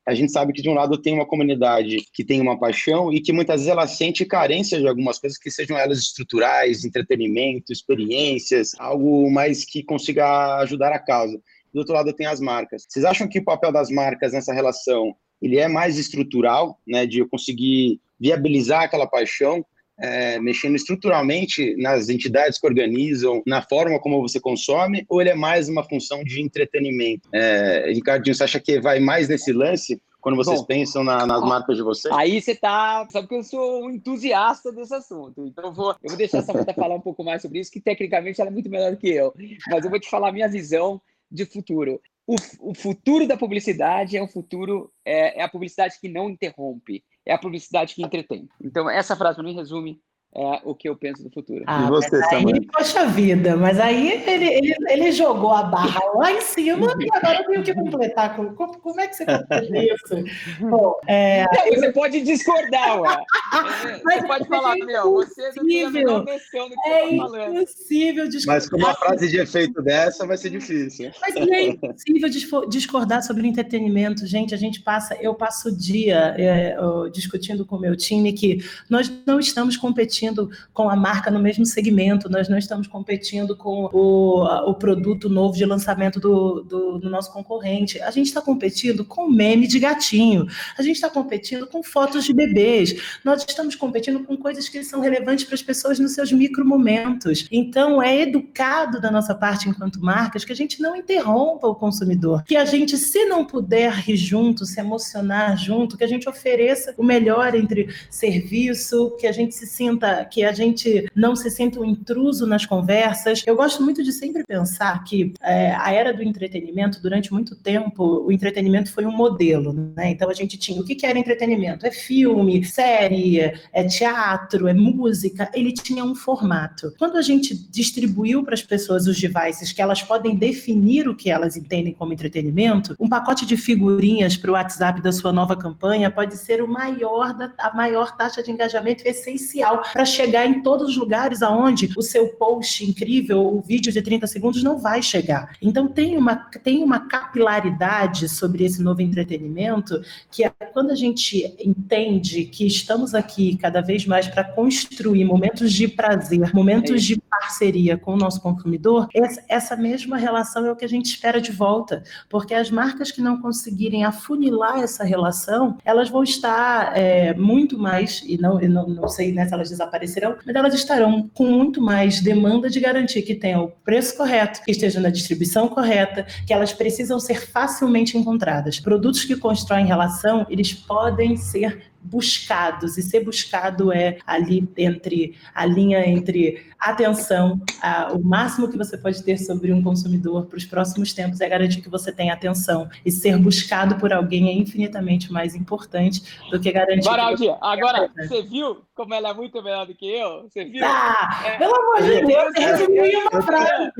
[0.06, 3.20] a gente sabe que de um lado tem uma comunidade que tem uma paixão e
[3.20, 8.72] que muitas vezes ela sente carência de algumas coisas que sejam elas estruturais, entretenimento, experiências,
[8.78, 11.40] algo mais que consiga ajudar a causa.
[11.72, 12.86] Do outro lado tem as marcas.
[12.88, 17.18] Vocês acham que o papel das marcas nessa relação ele é mais estrutural, né, de
[17.18, 19.64] eu conseguir viabilizar aquela paixão,
[19.98, 25.34] é, mexendo estruturalmente nas entidades que organizam, na forma como você consome, ou ele é
[25.34, 27.28] mais uma função de entretenimento?
[27.32, 30.00] É, Ricardinho, você acha que vai mais nesse lance?
[30.20, 32.12] Quando vocês Bom, pensam na, nas marcas de vocês?
[32.12, 33.06] Aí você tá.
[33.12, 35.46] Sabe que eu sou um entusiasta desse assunto.
[35.46, 37.80] Então eu vou, eu vou deixar a Samanta falar um pouco mais sobre isso, que
[37.80, 39.32] tecnicamente ela é muito melhor que eu.
[39.70, 42.34] Mas eu vou te falar a minha visão de futuro o,
[42.70, 47.32] o futuro da publicidade é um futuro, é, é a publicidade que não interrompe, é
[47.32, 48.48] a publicidade que entretém.
[48.60, 50.00] Então, essa frase para mim resume
[50.38, 51.64] é o que eu penso do futuro.
[51.66, 52.62] Ah, e você, aí, também?
[52.64, 57.40] Poxa vida, mas aí ele, ele, ele jogou a barra lá em cima e agora
[57.40, 58.36] eu tenho que completar.
[58.36, 60.24] Como, como é que você completa isso?
[60.60, 61.74] Bom, é, não.
[61.74, 63.16] Você pode discordar, ué.
[64.04, 67.06] Mas você pode é falar, meu, você não tem a menor noção do que é
[67.06, 67.54] eu tô falando.
[67.54, 68.56] impossível discordar.
[68.56, 71.12] Mas com uma frase de efeito dessa vai ser difícil.
[71.18, 72.28] Mas é impossível
[72.68, 74.26] discordar sobre entretenimento.
[74.26, 76.76] Gente, a gente passa, eu passo o dia é,
[77.10, 78.58] discutindo com o meu time que
[78.90, 83.56] nós não estamos competindo competindo com a marca no mesmo segmento, nós não estamos competindo
[83.56, 88.00] com o, o produto novo de lançamento do, do, do nosso concorrente.
[88.00, 92.32] A gente está competindo com meme de gatinho, a gente está competindo com fotos de
[92.32, 97.46] bebês, nós estamos competindo com coisas que são relevantes para as pessoas nos seus micromomentos.
[97.50, 102.42] Então, é educado da nossa parte, enquanto marcas, que a gente não interrompa o consumidor,
[102.44, 106.94] que a gente, se não puder rir junto, se emocionar junto, que a gente ofereça
[106.96, 111.80] o melhor entre serviço, que a gente se sinta que a gente não se sinta
[111.80, 113.42] um intruso nas conversas.
[113.46, 118.24] Eu gosto muito de sempre pensar que é, a era do entretenimento, durante muito tempo,
[118.26, 120.10] o entretenimento foi um modelo, né?
[120.10, 121.86] Então a gente tinha o que, que era entretenimento?
[121.86, 123.40] É filme, série,
[123.72, 125.50] é teatro, é música.
[125.54, 126.92] Ele tinha um formato.
[126.98, 131.30] Quando a gente distribuiu para as pessoas os devices que elas podem definir o que
[131.30, 136.10] elas entendem como entretenimento, um pacote de figurinhas para o WhatsApp da sua nova campanha
[136.10, 140.90] pode ser o maior da, a maior taxa de engajamento essencial para chegar em todos
[140.90, 145.56] os lugares aonde o seu post incrível, o vídeo de 30 segundos não vai chegar.
[145.62, 151.56] Então tem uma, tem uma capilaridade sobre esse novo entretenimento que é quando a gente
[151.58, 157.22] entende que estamos aqui cada vez mais para construir momentos de prazer, momentos é de
[157.40, 159.08] parceria com o nosso consumidor,
[159.48, 163.22] essa mesma relação é o que a gente espera de volta, porque as marcas que
[163.22, 169.08] não conseguirem afunilar essa relação, elas vão estar é, muito mais, e não, não, não
[169.08, 173.34] sei né, se elas desaparecerão, mas elas estarão com muito mais demanda de garantir que
[173.34, 178.78] tenha o preço correto, que esteja na distribuição correta, que elas precisam ser facilmente encontradas.
[178.78, 185.66] Produtos que constroem relação, eles podem ser buscados, e ser buscado é ali entre a
[185.66, 190.64] linha entre atenção, a, o máximo que você pode ter sobre um consumidor para os
[190.64, 195.32] próximos tempos é garantir que você tenha atenção, e ser buscado por alguém é infinitamente
[195.32, 197.08] mais importante do que garantir.
[197.08, 200.44] Baraldi, agora, você viu como ela é muito melhor do que eu?
[200.44, 200.84] Você viu?
[200.84, 203.92] Ah, é, pelo amor de Deus, você resumiu uma frase.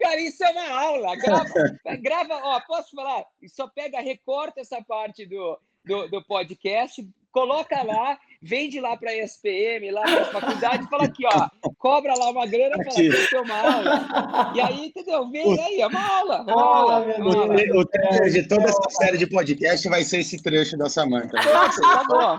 [0.00, 1.16] Cara, isso é uma aula.
[1.16, 1.52] Grava,
[2.00, 3.24] grava ó, posso falar?
[3.48, 9.16] Só pega, recorta essa parte do, do, do podcast, coloca lá, vende lá para a
[9.16, 13.40] ESPM, lá para a faculdade, e fala aqui, ó, cobra lá uma grana para ter
[13.40, 14.52] uma aula.
[14.54, 15.30] E aí, entendeu?
[15.30, 16.42] Vem aí, é uma aula.
[16.42, 17.54] Uma ah, aula, uma aula.
[17.74, 21.36] O, trecho de toda essa série de podcast vai ser esse trecho da Samanta.
[21.38, 22.38] Tá bom.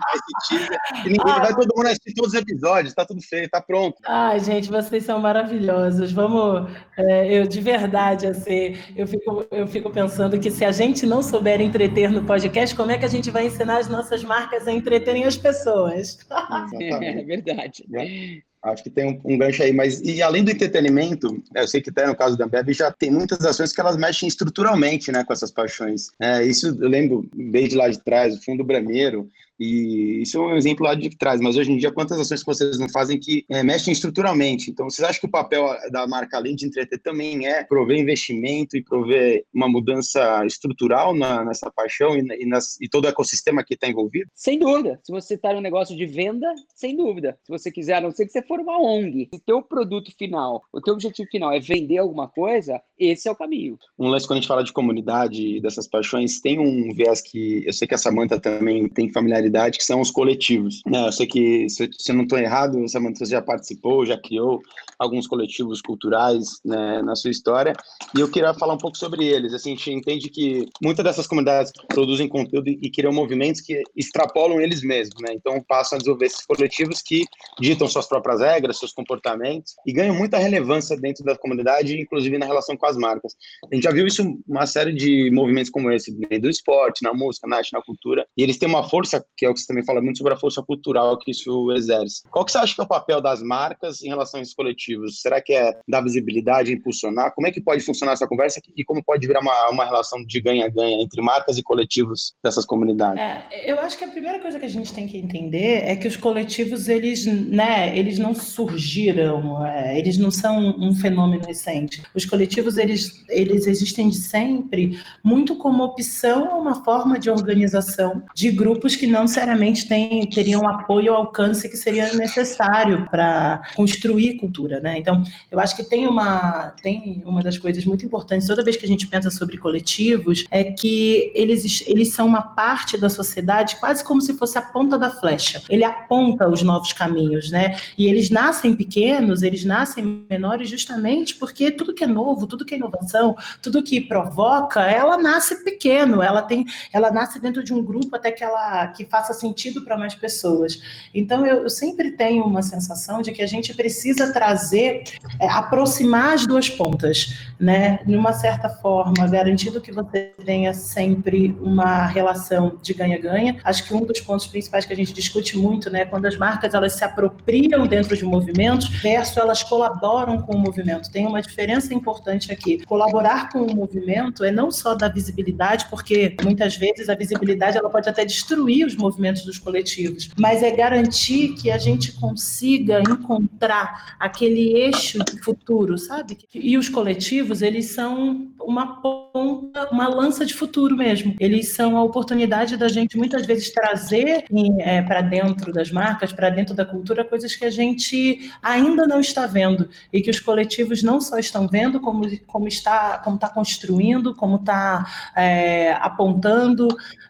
[1.06, 3.98] E ninguém, vai todo mundo assistir todos os episódios, tá tudo feito, tá pronto.
[4.06, 6.12] Ai, gente, vocês são maravilhosos.
[6.12, 11.06] Vamos, é, eu de verdade, assim, eu fico, eu fico pensando que se a gente
[11.06, 14.68] não souber entreter no podcast, como é que a gente vai ensinar as nossas marcas
[14.68, 15.95] a entreterem as pessoas.
[16.82, 17.86] é verdade.
[17.94, 18.42] É.
[18.64, 21.82] Acho que tem um, um, gancho aí, mas e além do entretenimento, né, eu sei
[21.82, 25.24] que até no caso da Ambev já tem muitas ações que elas mexem estruturalmente, né,
[25.24, 26.08] com essas paixões.
[26.20, 30.56] É, isso eu lembro desde lá de trás, o Fundo Brameiro, e isso é um
[30.58, 33.46] exemplo lá de trás, mas hoje em dia, quantas ações que vocês não fazem que
[33.50, 34.70] é, mexem estruturalmente?
[34.70, 38.76] Então, vocês acham que o papel da marca, além de entreter, também é prover investimento
[38.76, 43.63] e prover uma mudança estrutural na, nessa paixão e, e, nas, e, todo o ecossistema
[43.63, 44.30] que está envolvido?
[44.36, 45.00] Sem dúvida.
[45.04, 47.38] Se você está no negócio de venda, sem dúvida.
[47.44, 50.63] Se você quiser, a não ser que você for uma ONG, o teu produto final,
[50.74, 53.78] o teu objetivo final é vender alguma coisa, esse é o caminho.
[53.98, 57.74] Um lance, quando a gente fala de comunidade, dessas paixões, tem um viés que eu
[57.74, 59.45] sei que a Samanta também tem familiaridade
[59.78, 60.82] que são os coletivos.
[60.86, 61.08] Né?
[61.08, 64.62] Eu sei que, se eu não estou errado, Samantha, você já participou, já criou
[64.98, 67.74] alguns coletivos culturais né, na sua história,
[68.16, 69.54] e eu queria falar um pouco sobre eles.
[69.54, 74.62] Assim, a gente entende que muitas dessas comunidades produzem conteúdo e criam movimentos que extrapolam
[74.62, 75.34] eles mesmos, né?
[75.34, 77.26] então passam a desenvolver esses coletivos que
[77.60, 82.46] ditam suas próprias regras, seus comportamentos, e ganham muita relevância dentro da comunidade, inclusive na
[82.46, 83.36] relação com as marcas.
[83.72, 87.48] A gente já viu isso uma série de movimentos como esse, do esporte, na música,
[87.48, 89.86] na arte, na cultura, e eles têm uma força que é o que você também
[89.86, 92.24] fala muito sobre a força cultural que isso exerce.
[92.30, 95.21] Qual que você acha que é o papel das marcas em relação a esses coletivos?
[95.21, 97.34] Será que é dar visibilidade, impulsionar?
[97.34, 100.41] Como é que pode funcionar essa conversa e como pode virar uma, uma relação de
[100.41, 103.21] ganha-ganha entre marcas e coletivos dessas comunidades?
[103.21, 106.08] É, eu acho que a primeira coisa que a gente tem que entender é que
[106.08, 112.04] os coletivos, eles, né, eles não surgiram, é, eles não são um fenômeno recente.
[112.13, 118.52] Os coletivos, eles, eles existem de sempre muito como opção, uma forma de organização de
[118.52, 124.80] grupos que não necessariamente tem, teriam apoio ou alcance que seria necessário para construir cultura,
[124.80, 124.98] né?
[124.98, 128.86] Então, eu acho que tem uma, tem uma das coisas muito importantes toda vez que
[128.86, 134.04] a gente pensa sobre coletivos é que eles, eles são uma parte da sociedade quase
[134.04, 135.62] como se fosse a ponta da flecha.
[135.70, 137.78] Ele aponta os novos caminhos, né?
[137.98, 142.74] E eles nascem pequenos, eles nascem menores justamente porque tudo que é novo, tudo que
[142.74, 147.84] é inovação, tudo que provoca, ela nasce pequeno, ela tem, ela nasce dentro de um
[147.84, 150.82] grupo até que ela que faça sentido para mais pessoas.
[151.13, 155.04] Então, eu, eu, sempre tenho uma sensação de que a gente precisa trazer,
[155.39, 157.99] é, aproximar as duas pontas, né?
[158.06, 163.58] De uma certa forma, garantindo que você tenha sempre uma relação de ganha-ganha.
[163.63, 166.73] Acho que um dos pontos principais que a gente discute muito, né, quando as marcas
[166.73, 171.10] elas se apropriam dentro de movimentos versus elas colaboram com o movimento.
[171.10, 172.86] Tem uma diferença importante aqui.
[172.86, 177.89] Colaborar com o movimento é não só dar visibilidade, porque muitas vezes a visibilidade ela
[177.89, 179.05] pode até destruir os movimentos
[179.46, 186.38] dos coletivos, mas é garantir que a gente consiga encontrar aquele eixo de futuro, sabe?
[186.54, 191.36] E os coletivos, eles são uma ponta, uma lança de futuro mesmo.
[191.39, 194.46] Eles são a oportunidade da gente muitas vezes trazer
[194.80, 199.20] é, para dentro das marcas, para dentro da cultura, coisas que a gente ainda não
[199.20, 203.50] está vendo e que os coletivos não só estão vendo, como, como está como está
[203.50, 206.88] construindo, como está é, apontando.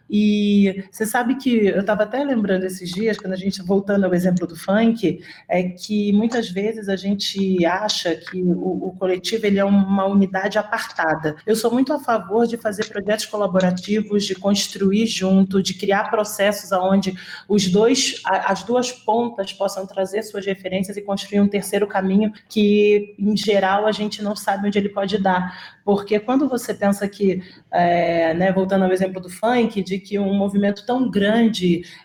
[0.08, 4.14] E você sabe que eu estava até lembrando esses dias, quando a gente, voltando ao
[4.14, 9.58] exemplo do funk, é que muitas vezes a gente acha que o, o coletivo ele
[9.58, 11.36] é uma unidade apartada.
[11.46, 16.72] Eu sou muito a favor de fazer projetos colaborativos, de construir junto, de criar processos
[16.72, 17.14] onde
[17.48, 23.14] os dois, as duas pontas possam trazer suas referências e construir um terceiro caminho que,
[23.18, 25.76] em geral, a gente não sabe onde ele pode dar.
[25.84, 30.34] Porque quando você pensa que, é, né, voltando ao exemplo do funk, de que um
[30.34, 31.55] movimento tão grande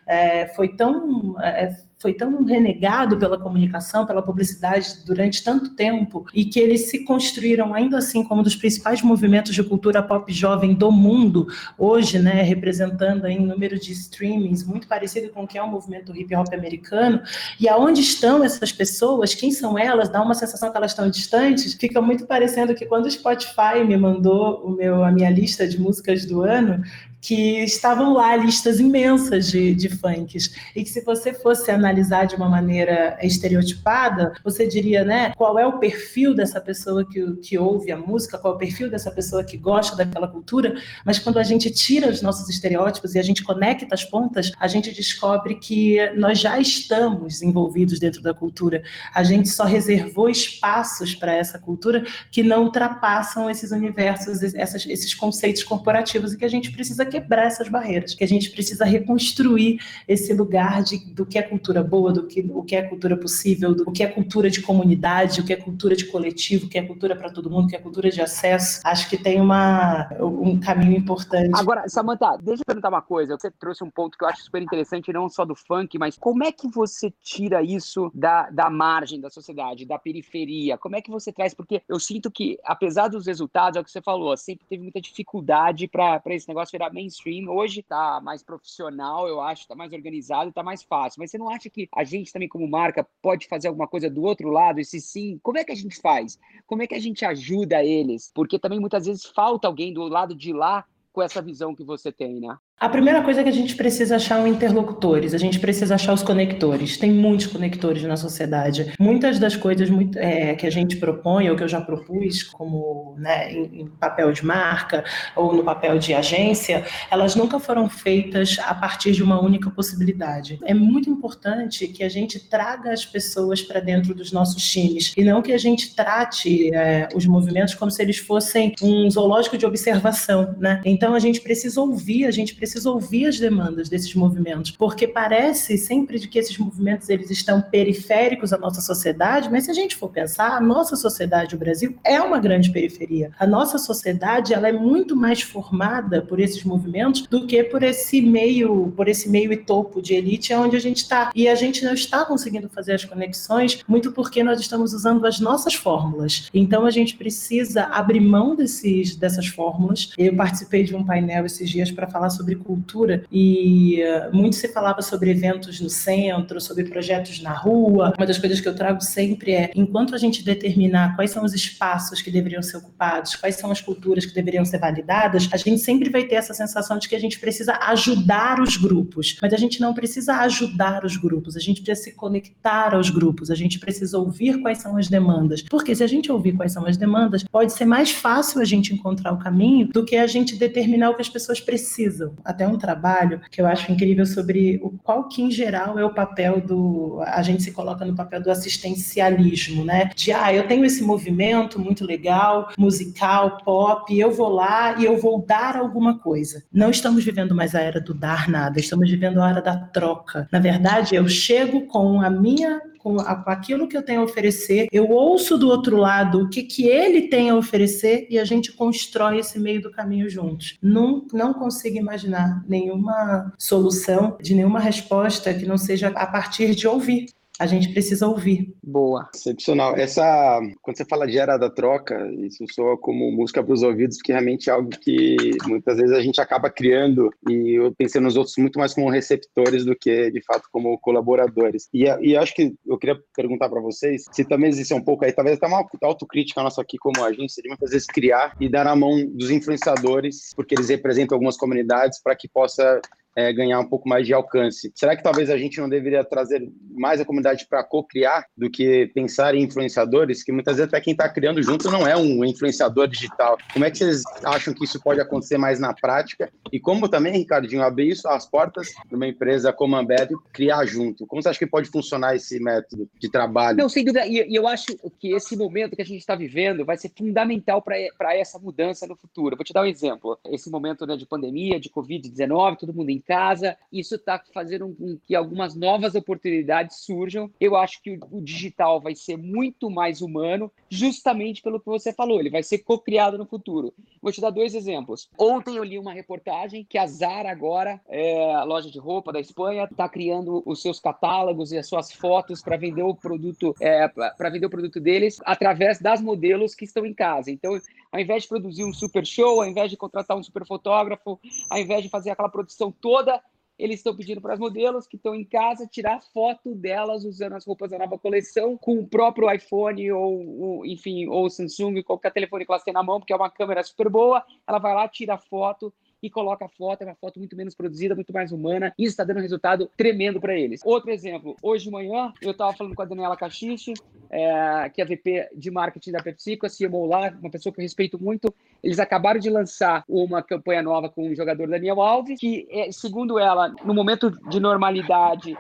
[0.08, 1.40] é, foi tão.
[1.42, 7.06] É, foi tão renegado pela comunicação, pela publicidade durante tanto tempo e que eles se
[7.06, 12.18] construíram ainda assim como um dos principais movimentos de cultura pop jovem do mundo, hoje,
[12.18, 16.36] né, representando em número de streamings muito parecido com o que é o movimento hip
[16.36, 17.22] hop americano,
[17.60, 21.76] e aonde estão essas pessoas, quem são elas, dá uma sensação que elas estão distantes,
[21.76, 25.80] fica muito parecendo que quando o Spotify me mandou o meu, a minha lista de
[25.80, 26.84] músicas do ano,
[27.22, 32.36] que estavam lá listas imensas de, de funks e que se você fosse analisar de
[32.36, 37.92] uma maneira estereotipada, você diria, né, qual é o perfil dessa pessoa que, que ouve
[37.92, 40.74] a música, qual é o perfil dessa pessoa que gosta daquela cultura,
[41.06, 44.68] mas quando a gente tira os nossos estereótipos e a gente conecta as pontas, a
[44.68, 48.82] gente descobre que nós já estamos envolvidos dentro da cultura.
[49.14, 55.14] A gente só reservou espaços para essa cultura que não ultrapassam esses universos, essas, esses
[55.14, 59.80] conceitos corporativos e que a gente precisa quebrar essas barreiras, que a gente precisa reconstruir
[60.08, 63.76] esse lugar de, do que é cultura boa, do que, o que é cultura possível,
[63.76, 66.82] do que é cultura de comunidade, o que é cultura de coletivo, o que é
[66.82, 68.82] cultura para todo mundo, o que é cultura de acesso.
[68.86, 71.52] Acho que tem uma, um caminho importante.
[71.54, 73.38] Agora, Samantha, deixa eu perguntar uma coisa.
[73.38, 76.44] Você trouxe um ponto que eu acho super interessante, não só do funk, mas como
[76.44, 80.78] é que você tira isso da, da margem da sociedade, da periferia?
[80.78, 81.54] Como é que você traz?
[81.54, 85.02] Porque eu sinto que, apesar dos resultados, é o que você falou, sempre teve muita
[85.02, 87.50] dificuldade para esse negócio virar mainstream.
[87.50, 91.20] Hoje está mais profissional, eu acho, está mais organizado, está mais fácil.
[91.20, 94.22] Mas você não acha que a gente também, como marca, pode fazer alguma coisa do
[94.24, 94.80] outro lado?
[94.80, 96.40] E se sim, como é que a gente faz?
[96.68, 98.32] Como é que a gente ajuda eles?
[98.34, 102.12] Porque também muitas vezes falta alguém do lado de lá com essa visão que você
[102.12, 102.58] tem, né?
[102.82, 106.24] A primeira coisa é que a gente precisa achar interlocutores, a gente precisa achar os
[106.24, 106.98] conectores.
[106.98, 108.92] Tem muitos conectores na sociedade.
[109.00, 113.14] Muitas das coisas muito, é, que a gente propõe, ou que eu já propus, como
[113.20, 115.04] né, em, em, papel de marca
[115.36, 120.58] ou no papel de agência, elas nunca foram feitas a partir de uma única possibilidade.
[120.66, 125.24] É muito importante que a gente traga as pessoas para dentro dos nossos times e
[125.24, 129.68] não que a gente trate é, os movimentos como se eles fossem um zoológico de
[129.68, 130.56] observação.
[130.58, 130.82] Né?
[130.84, 135.06] Então a gente precisa ouvir, a gente precisa precisa ouvir as demandas desses movimentos, porque
[135.06, 139.74] parece sempre de que esses movimentos eles estão periféricos à nossa sociedade, mas se a
[139.74, 143.32] gente for pensar, a nossa sociedade, o Brasil, é uma grande periferia.
[143.38, 148.22] A nossa sociedade ela é muito mais formada por esses movimentos do que por esse
[148.22, 151.32] meio, por esse meio e topo de elite onde a gente está.
[151.36, 155.42] E a gente não está conseguindo fazer as conexões muito porque nós estamos usando as
[155.42, 156.50] nossas fórmulas.
[156.54, 160.12] Então a gente precisa abrir mão desses, dessas fórmulas.
[160.18, 164.68] Eu participei de um painel esses dias para falar sobre cultura e uh, muito se
[164.68, 168.14] falava sobre eventos no centro, sobre projetos na rua.
[168.18, 171.54] Uma das coisas que eu trago sempre é, enquanto a gente determinar quais são os
[171.54, 175.80] espaços que deveriam ser ocupados, quais são as culturas que deveriam ser validadas, a gente
[175.80, 179.58] sempre vai ter essa sensação de que a gente precisa ajudar os grupos, mas a
[179.58, 183.80] gente não precisa ajudar os grupos, a gente precisa se conectar aos grupos, a gente
[183.80, 187.44] precisa ouvir quais são as demandas, porque se a gente ouvir quais são as demandas,
[187.44, 191.16] pode ser mais fácil a gente encontrar o caminho do que a gente determinar o
[191.16, 195.42] que as pessoas precisam até um trabalho que eu acho incrível sobre o qual que
[195.42, 200.12] em geral é o papel do a gente se coloca no papel do assistencialismo, né?
[200.16, 205.18] De ah, eu tenho esse movimento muito legal, musical, pop, eu vou lá e eu
[205.18, 206.64] vou dar alguma coisa.
[206.72, 210.48] Não estamos vivendo mais a era do dar nada, estamos vivendo a era da troca.
[210.52, 215.10] Na verdade, eu chego com a minha com, aquilo que eu tenho a oferecer, eu
[215.10, 219.40] ouço do outro lado o que, que ele tem a oferecer e a gente constrói
[219.40, 220.78] esse meio do caminho juntos.
[220.82, 226.88] Não, não consigo imaginar nenhuma solução, de nenhuma resposta que não seja a partir de
[226.88, 227.28] ouvir
[227.62, 228.76] a gente precisa ouvir.
[228.82, 229.30] Boa.
[229.36, 229.96] Excepcional.
[229.96, 234.18] Essa, quando você fala de era da troca, isso soa como música para os ouvidos,
[234.18, 235.38] que realmente é algo que
[235.68, 239.86] muitas vezes a gente acaba criando e eu pensei nos outros muito mais como receptores
[239.86, 241.88] do que, de fato, como colaboradores.
[241.94, 245.32] E, e acho que eu queria perguntar para vocês se também existe um pouco aí,
[245.32, 248.96] talvez até uma autocrítica nossa aqui como agência, de muitas vezes criar e dar na
[248.96, 253.00] mão dos influenciadores, porque eles representam algumas comunidades, para que possa
[253.36, 254.92] é, ganhar um pouco mais de alcance.
[254.96, 259.10] Será que talvez a gente não deveria trazer mais a comunidade para co-criar do que
[259.14, 263.08] pensar em influenciadores, que muitas vezes até quem está criando junto não é um influenciador
[263.08, 263.58] digital?
[263.72, 266.52] Como é que vocês acham que isso pode acontecer mais na prática?
[266.72, 270.86] E como também, Ricardinho, abrir isso as portas de uma empresa como a Ambev criar
[270.86, 271.26] junto?
[271.26, 273.78] Como você acha que pode funcionar esse método de trabalho?
[273.78, 274.26] Não, sem dúvida.
[274.28, 278.36] E eu acho que esse momento que a gente está vivendo vai ser fundamental para
[278.36, 279.56] essa mudança no futuro.
[279.56, 280.38] vou te dar um exemplo.
[280.50, 283.78] Esse momento né, de pandemia, de Covid-19, todo mundo em casa.
[283.92, 287.50] Isso está fazendo com que algumas novas oportunidades surjam.
[287.60, 292.40] Eu acho que o, digital vai ser muito mais humano, justamente pelo que você falou.
[292.40, 293.94] Ele vai ser co-criado no futuro.
[294.22, 295.30] Vou te dar dois exemplos.
[295.38, 299.40] Ontem eu li uma reportagem que a Zara agora, é, a loja de roupa da
[299.40, 304.08] Espanha, está criando os seus catálogos e as suas fotos para vender o produto, é,
[304.08, 307.52] para vender o produto deles através das modelos que estão em casa.
[307.52, 307.80] Então,
[308.12, 311.40] ao invés de produzir um super show, ao invés de contratar um super fotógrafo,
[311.70, 313.42] ao invés de fazer aquela produção toda,
[313.80, 317.66] eles estão pedindo para as modelos que estão em casa tirar foto delas usando as
[317.66, 322.72] roupas da nova coleção com o próprio iPhone ou, enfim, ou Samsung, qualquer telefone que
[322.72, 324.46] elas têm na mão, porque é uma câmera super boa.
[324.68, 325.92] Ela vai lá, tira foto
[326.22, 328.94] e coloca a foto, é uma foto muito menos produzida, muito mais humana.
[328.98, 330.82] Isso está dando um resultado tremendo para eles.
[330.84, 333.94] Outro exemplo, hoje de manhã eu estava falando com a Daniela Cachiche,
[334.30, 337.80] é, que é a VP de marketing da PepsiCo, a CMO lá, uma pessoa que
[337.80, 338.54] eu respeito muito.
[338.84, 343.38] Eles acabaram de lançar uma campanha nova com o jogador Daniel Alves, que, é, segundo
[343.38, 345.56] ela, no momento de normalidade,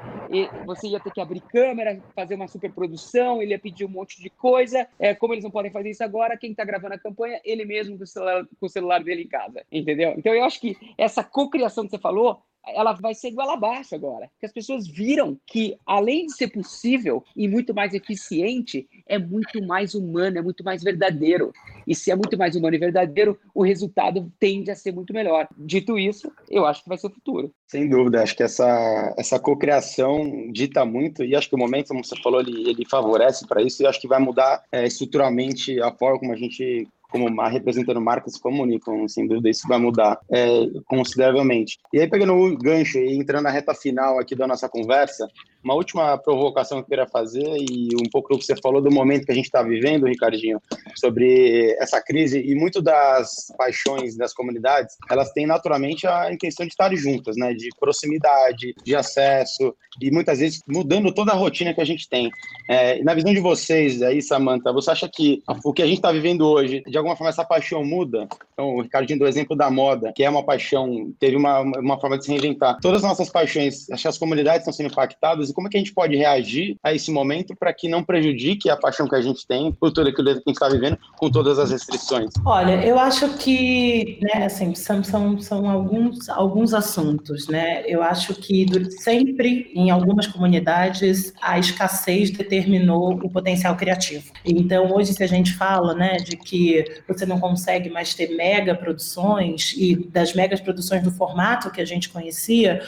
[0.65, 4.29] você ia ter que abrir câmera, fazer uma superprodução, ele ia pedir um monte de
[4.29, 4.87] coisa.
[4.97, 7.97] É, como eles não podem fazer isso agora, quem está gravando a campanha, ele mesmo
[7.97, 10.13] com o, celular, com o celular dele em casa, entendeu?
[10.17, 14.29] Então eu acho que essa cocriação que você falou ela vai ser igual abaixo agora.
[14.33, 19.65] Porque as pessoas viram que, além de ser possível e muito mais eficiente, é muito
[19.65, 21.51] mais humano, é muito mais verdadeiro.
[21.87, 25.47] E se é muito mais humano e verdadeiro, o resultado tende a ser muito melhor.
[25.57, 27.51] Dito isso, eu acho que vai ser o futuro.
[27.67, 32.03] Sem dúvida, acho que essa, essa cocriação dita muito, e acho que o momento, como
[32.03, 35.91] você falou, ele, ele favorece para isso, e acho que vai mudar é, estruturalmente a
[35.91, 40.47] forma como a gente como representando marcas comunicam, sem dúvida isso vai mudar é,
[40.85, 41.77] consideravelmente.
[41.93, 45.27] E aí, pegando o gancho e entrando na reta final aqui da nossa conversa,
[45.63, 48.91] uma última provocação que eu queria fazer e um pouco do que você falou do
[48.91, 50.61] momento que a gente está vivendo, Ricardinho,
[50.95, 56.71] sobre essa crise e muito das paixões das comunidades, elas têm naturalmente a intenção de
[56.71, 61.81] estar juntas, né, de proximidade, de acesso e muitas vezes mudando toda a rotina que
[61.81, 62.31] a gente tem.
[62.67, 66.11] É, na visão de vocês aí, Samantha, você acha que o que a gente está
[66.11, 68.27] vivendo hoje, de alguma forma essa paixão muda?
[68.53, 72.17] Então, o Ricardinho do exemplo da moda, que é uma paixão, teve uma, uma forma
[72.17, 72.77] de se reinventar.
[72.81, 75.79] Todas as nossas paixões, acho que as comunidades estão sendo impactadas como é que a
[75.79, 79.45] gente pode reagir a esse momento para que não prejudique a paixão que a gente
[79.47, 82.31] tem por tudo aquilo que a gente está vivendo, com todas as restrições?
[82.45, 87.83] Olha, eu acho que, né, assim, são, são, são alguns, alguns assuntos, né?
[87.85, 94.31] Eu acho que sempre, em algumas comunidades, a escassez determinou o potencial criativo.
[94.45, 98.75] Então, hoje, se a gente fala, né, de que você não consegue mais ter mega
[98.75, 102.81] produções e das megas produções do formato que a gente conhecia,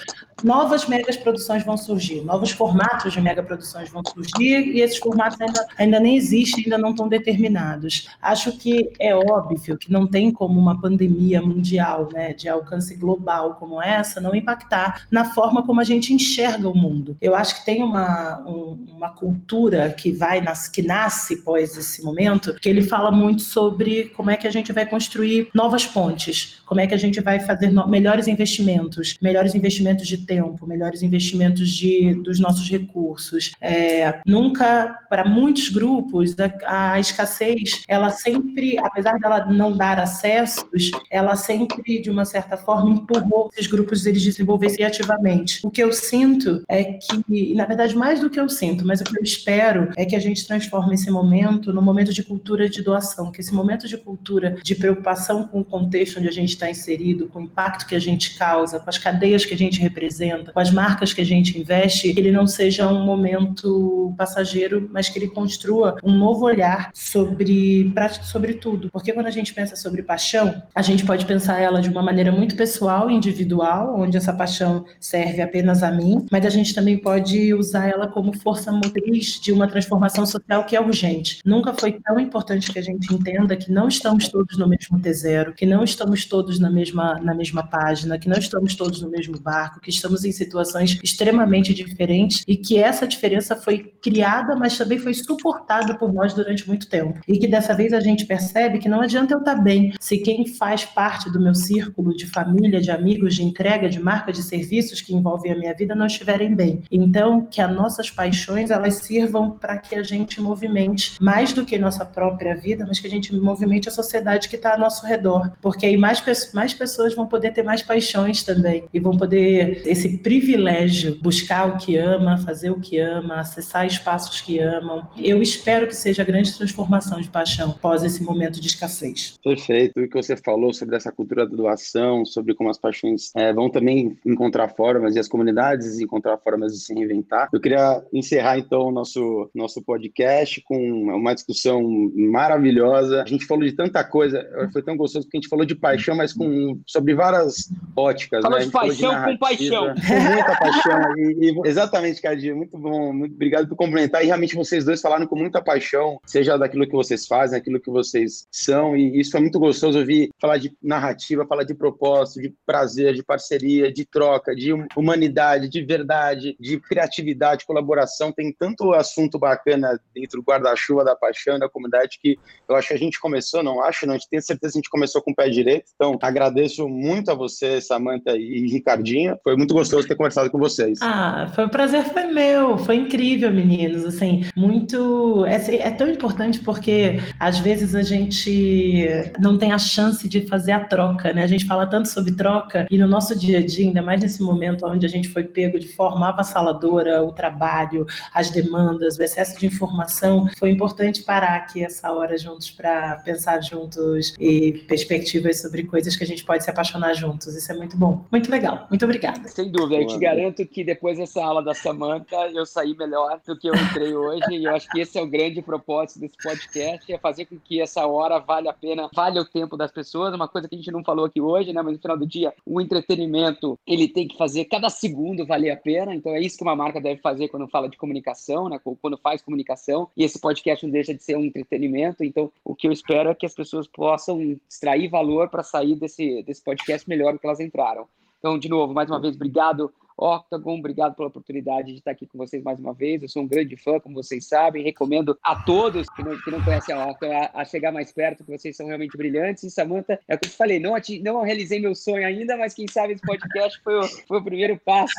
[0.44, 5.68] novas megas produções vão surgir, novos formatos de megaproduções vão surgir e esses formatos ainda,
[5.78, 8.08] ainda nem existem, ainda não estão determinados.
[8.22, 13.56] Acho que é óbvio que não tem como uma pandemia mundial, né, de alcance global
[13.56, 17.18] como essa, não impactar na forma como a gente enxerga o mundo.
[17.22, 22.56] Eu acho que tem uma, um, uma cultura que vai que nasce pós esse momento,
[22.56, 26.82] que ele fala muito sobre como é que a gente vai construir novas pontes, como
[26.82, 31.70] é que a gente vai fazer no, melhores investimentos, melhores investimentos de tempo, melhores investimentos
[31.70, 33.54] de, dos nossos recursos.
[33.60, 36.36] É, nunca, para muitos grupos,
[36.66, 42.58] a, a, escassez, ela sempre, apesar dela não dar acessos, ela sempre, de uma certa
[42.58, 45.66] forma, empurrou esses grupos eles desenvolverem criativamente.
[45.66, 49.04] O que eu sinto é que, na verdade, mais do que eu sinto, mas o
[49.04, 52.82] que eu espero é que a gente transforme esse momento no momento de cultura de
[52.82, 56.70] doação, que esse momento de cultura de preocupação com o contexto onde a gente está
[56.70, 60.52] inserido, com o impacto que a gente causa, com as cadeias que a gente representa,
[60.52, 65.20] com as marcas que a gente investe, ele não seja um momento passageiro, mas que
[65.20, 67.92] ele construa um novo olhar sobre,
[68.24, 68.90] sobre tudo.
[68.92, 72.32] Porque quando a gente pensa sobre paixão, a gente pode pensar ela de uma maneira
[72.32, 76.98] muito pessoal e individual, onde essa paixão serve apenas a mim, mas a gente também
[76.98, 81.40] pode usar ela como força motriz de uma transformação social que é urgente.
[81.46, 85.54] Nunca foi tão importante que a gente entenda que não estamos todos no mesmo T0,
[85.54, 89.40] que não estamos todos na mesma, na mesma página, que não estamos todos no mesmo
[89.40, 94.98] barco, que estamos em situações extremamente diferentes e que essa diferença foi criada, mas também
[94.98, 97.20] foi suportada por nós durante muito tempo.
[97.28, 100.46] E que dessa vez a gente percebe que não adianta eu estar bem se quem
[100.48, 105.02] faz parte do meu círculo de família, de amigos, de entrega, de marca de serviços
[105.02, 106.84] que envolvem a minha vida não estiverem bem.
[106.92, 111.78] Então, que as nossas paixões elas sirvam para que a gente movimente mais do que
[111.78, 115.52] nossa própria vida, mas que a gente movimente a sociedade que está ao nosso redor,
[115.62, 116.22] porque aí mais,
[116.54, 121.78] mais pessoas vão poder ter mais paixões também e vão poder esse privilégio buscar o
[121.78, 125.08] que ama ama, fazer o que ama, acessar espaços que amam.
[125.18, 129.38] Eu espero que seja a grande transformação de paixão pós esse momento de escassez.
[129.44, 130.00] Perfeito.
[130.00, 133.70] O que você falou sobre essa cultura da doação, sobre como as paixões é, vão
[133.70, 137.50] também encontrar formas e as comunidades encontrar formas de se reinventar.
[137.52, 141.82] Eu queria encerrar então o nosso, nosso podcast com uma discussão
[142.16, 143.24] maravilhosa.
[143.24, 146.16] A gente falou de tanta coisa, foi tão gostoso porque a gente falou de paixão,
[146.16, 148.42] mas com, sobre várias óticas.
[148.42, 148.66] Falou né?
[148.66, 149.96] de paixão de com paixão.
[149.96, 151.18] Com muita paixão.
[151.18, 152.56] E, e, exatamente, Cadinho.
[152.56, 153.14] Muito bom.
[153.14, 154.24] Muito obrigado por complementar.
[154.24, 157.90] E realmente vocês dois falaram com muita paixão, seja daquilo que vocês fazem, aquilo que
[157.92, 158.96] vocês são.
[158.96, 163.24] E isso é muito gostoso ouvir falar de narrativa, falar de propósito, de prazer, de
[163.24, 168.32] parceria, de troca, de humanidade, de verdade, de criatividade, colaboração.
[168.32, 172.38] Tem tanto assunto bacana dentro do guarda-chuva da paixão da comunidade que
[172.68, 174.82] eu acho que a gente começou, não acho, não, a gente tem certeza que a
[174.82, 175.92] gente começou com o pé direito.
[175.96, 179.38] Então, agradeço muito a você, Samanta e Ricardinho.
[179.44, 181.00] Foi muito gostoso ter conversado com vocês.
[181.02, 182.78] Ah, foi um prazer, foi meu.
[182.78, 184.06] Foi incrível, meninos.
[184.06, 185.46] Assim, muito.
[185.46, 189.08] É, é tão importante porque às vezes a gente
[189.40, 191.44] não tem a chance de fazer a troca, né?
[191.44, 194.42] A gente fala tanto sobre troca e no nosso dia a dia, ainda mais nesse
[194.42, 199.60] momento onde a gente foi pego de forma avassaladora, o trabalho, as demandas, o excesso
[199.60, 205.84] de informação, foi importante parar aqui essa hora juntos para pensar juntos e perspectivas sobre
[205.84, 207.56] coisas que a gente pode se apaixonar juntos.
[207.56, 208.26] Isso é muito bom.
[208.32, 208.88] Muito legal.
[208.90, 209.48] Muito obrigada.
[209.48, 210.02] Sem dúvida.
[210.02, 213.76] Eu te garanto que depois dessa aula da Samanta, eu saí melhor do que eu
[213.76, 214.44] entrei hoje.
[214.52, 217.82] E eu acho que esse é o grande propósito desse podcast, é fazer com que
[217.82, 220.34] essa hora vale a pena, vale o tempo das pessoas.
[220.34, 221.82] Uma coisa que a gente não falou aqui hoje, né?
[221.82, 225.78] Mas no final do dia, o entretenimento, ele tem que fazer cada segundo valer a
[225.78, 226.14] pena.
[226.14, 228.80] Então é isso que uma marca deve fazer quando fala de comunicação, né?
[229.02, 230.10] Quando faz comunicação.
[230.16, 232.24] E esse podcast não deixa de ser um entretenimento.
[232.24, 236.44] Então, o que eu espero é que as pessoas possam extrair valor para sair desse,
[236.44, 238.08] desse podcast melhor do que elas entraram.
[238.40, 242.38] Então, de novo, mais uma vez, obrigado Octagon, obrigado pela oportunidade de estar aqui com
[242.38, 243.22] vocês mais uma vez.
[243.22, 244.84] Eu sou um grande fã, como vocês sabem.
[244.84, 248.44] Recomendo a todos que não, que não conhecem a Octagon a, a, chegar mais perto,
[248.44, 249.64] que vocês são realmente brilhantes.
[249.64, 252.74] E Samantha, é o que eu te falei, não, não realizei meu sonho ainda, mas
[252.74, 255.14] quem sabe esse podcast foi o, foi o primeiro passo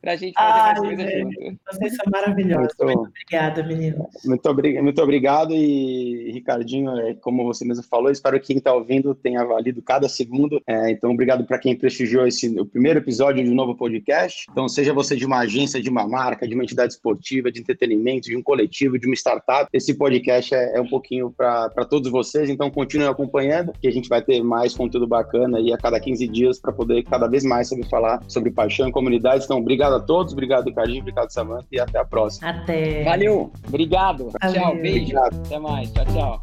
[0.00, 1.60] para a gente fazer Ai, mais coisas junto.
[1.70, 2.72] Vocês são maravilhosos.
[2.78, 4.06] Muito, muito obrigada, meninos.
[4.24, 5.54] Muito, obrigado, muito obrigado.
[5.54, 10.08] E, Ricardinho, é, como você mesmo falou, espero que quem está ouvindo tenha valido cada
[10.08, 10.60] segundo.
[10.66, 14.46] É, então, obrigado para quem prestigiou esse, o primeiro episódio de um novo podcast podcast.
[14.50, 18.28] Então, seja você de uma agência, de uma marca, de uma entidade esportiva, de entretenimento,
[18.28, 22.48] de um coletivo, de uma startup, esse podcast é, é um pouquinho para todos vocês.
[22.48, 26.26] Então, continue acompanhando, que a gente vai ter mais conteúdo bacana aí a cada 15
[26.28, 29.44] dias para poder cada vez mais saber falar sobre paixão e comunidade.
[29.44, 32.48] Então, obrigado a todos, obrigado, Ricardinho, obrigado, Samanta, e até a próxima.
[32.48, 33.04] Até.
[33.04, 34.30] Valeu, obrigado.
[34.40, 34.62] Valeu.
[34.62, 35.02] Tchau, beijo.
[35.02, 35.36] Obrigado.
[35.46, 35.92] Até mais.
[35.92, 36.42] Tchau, tchau.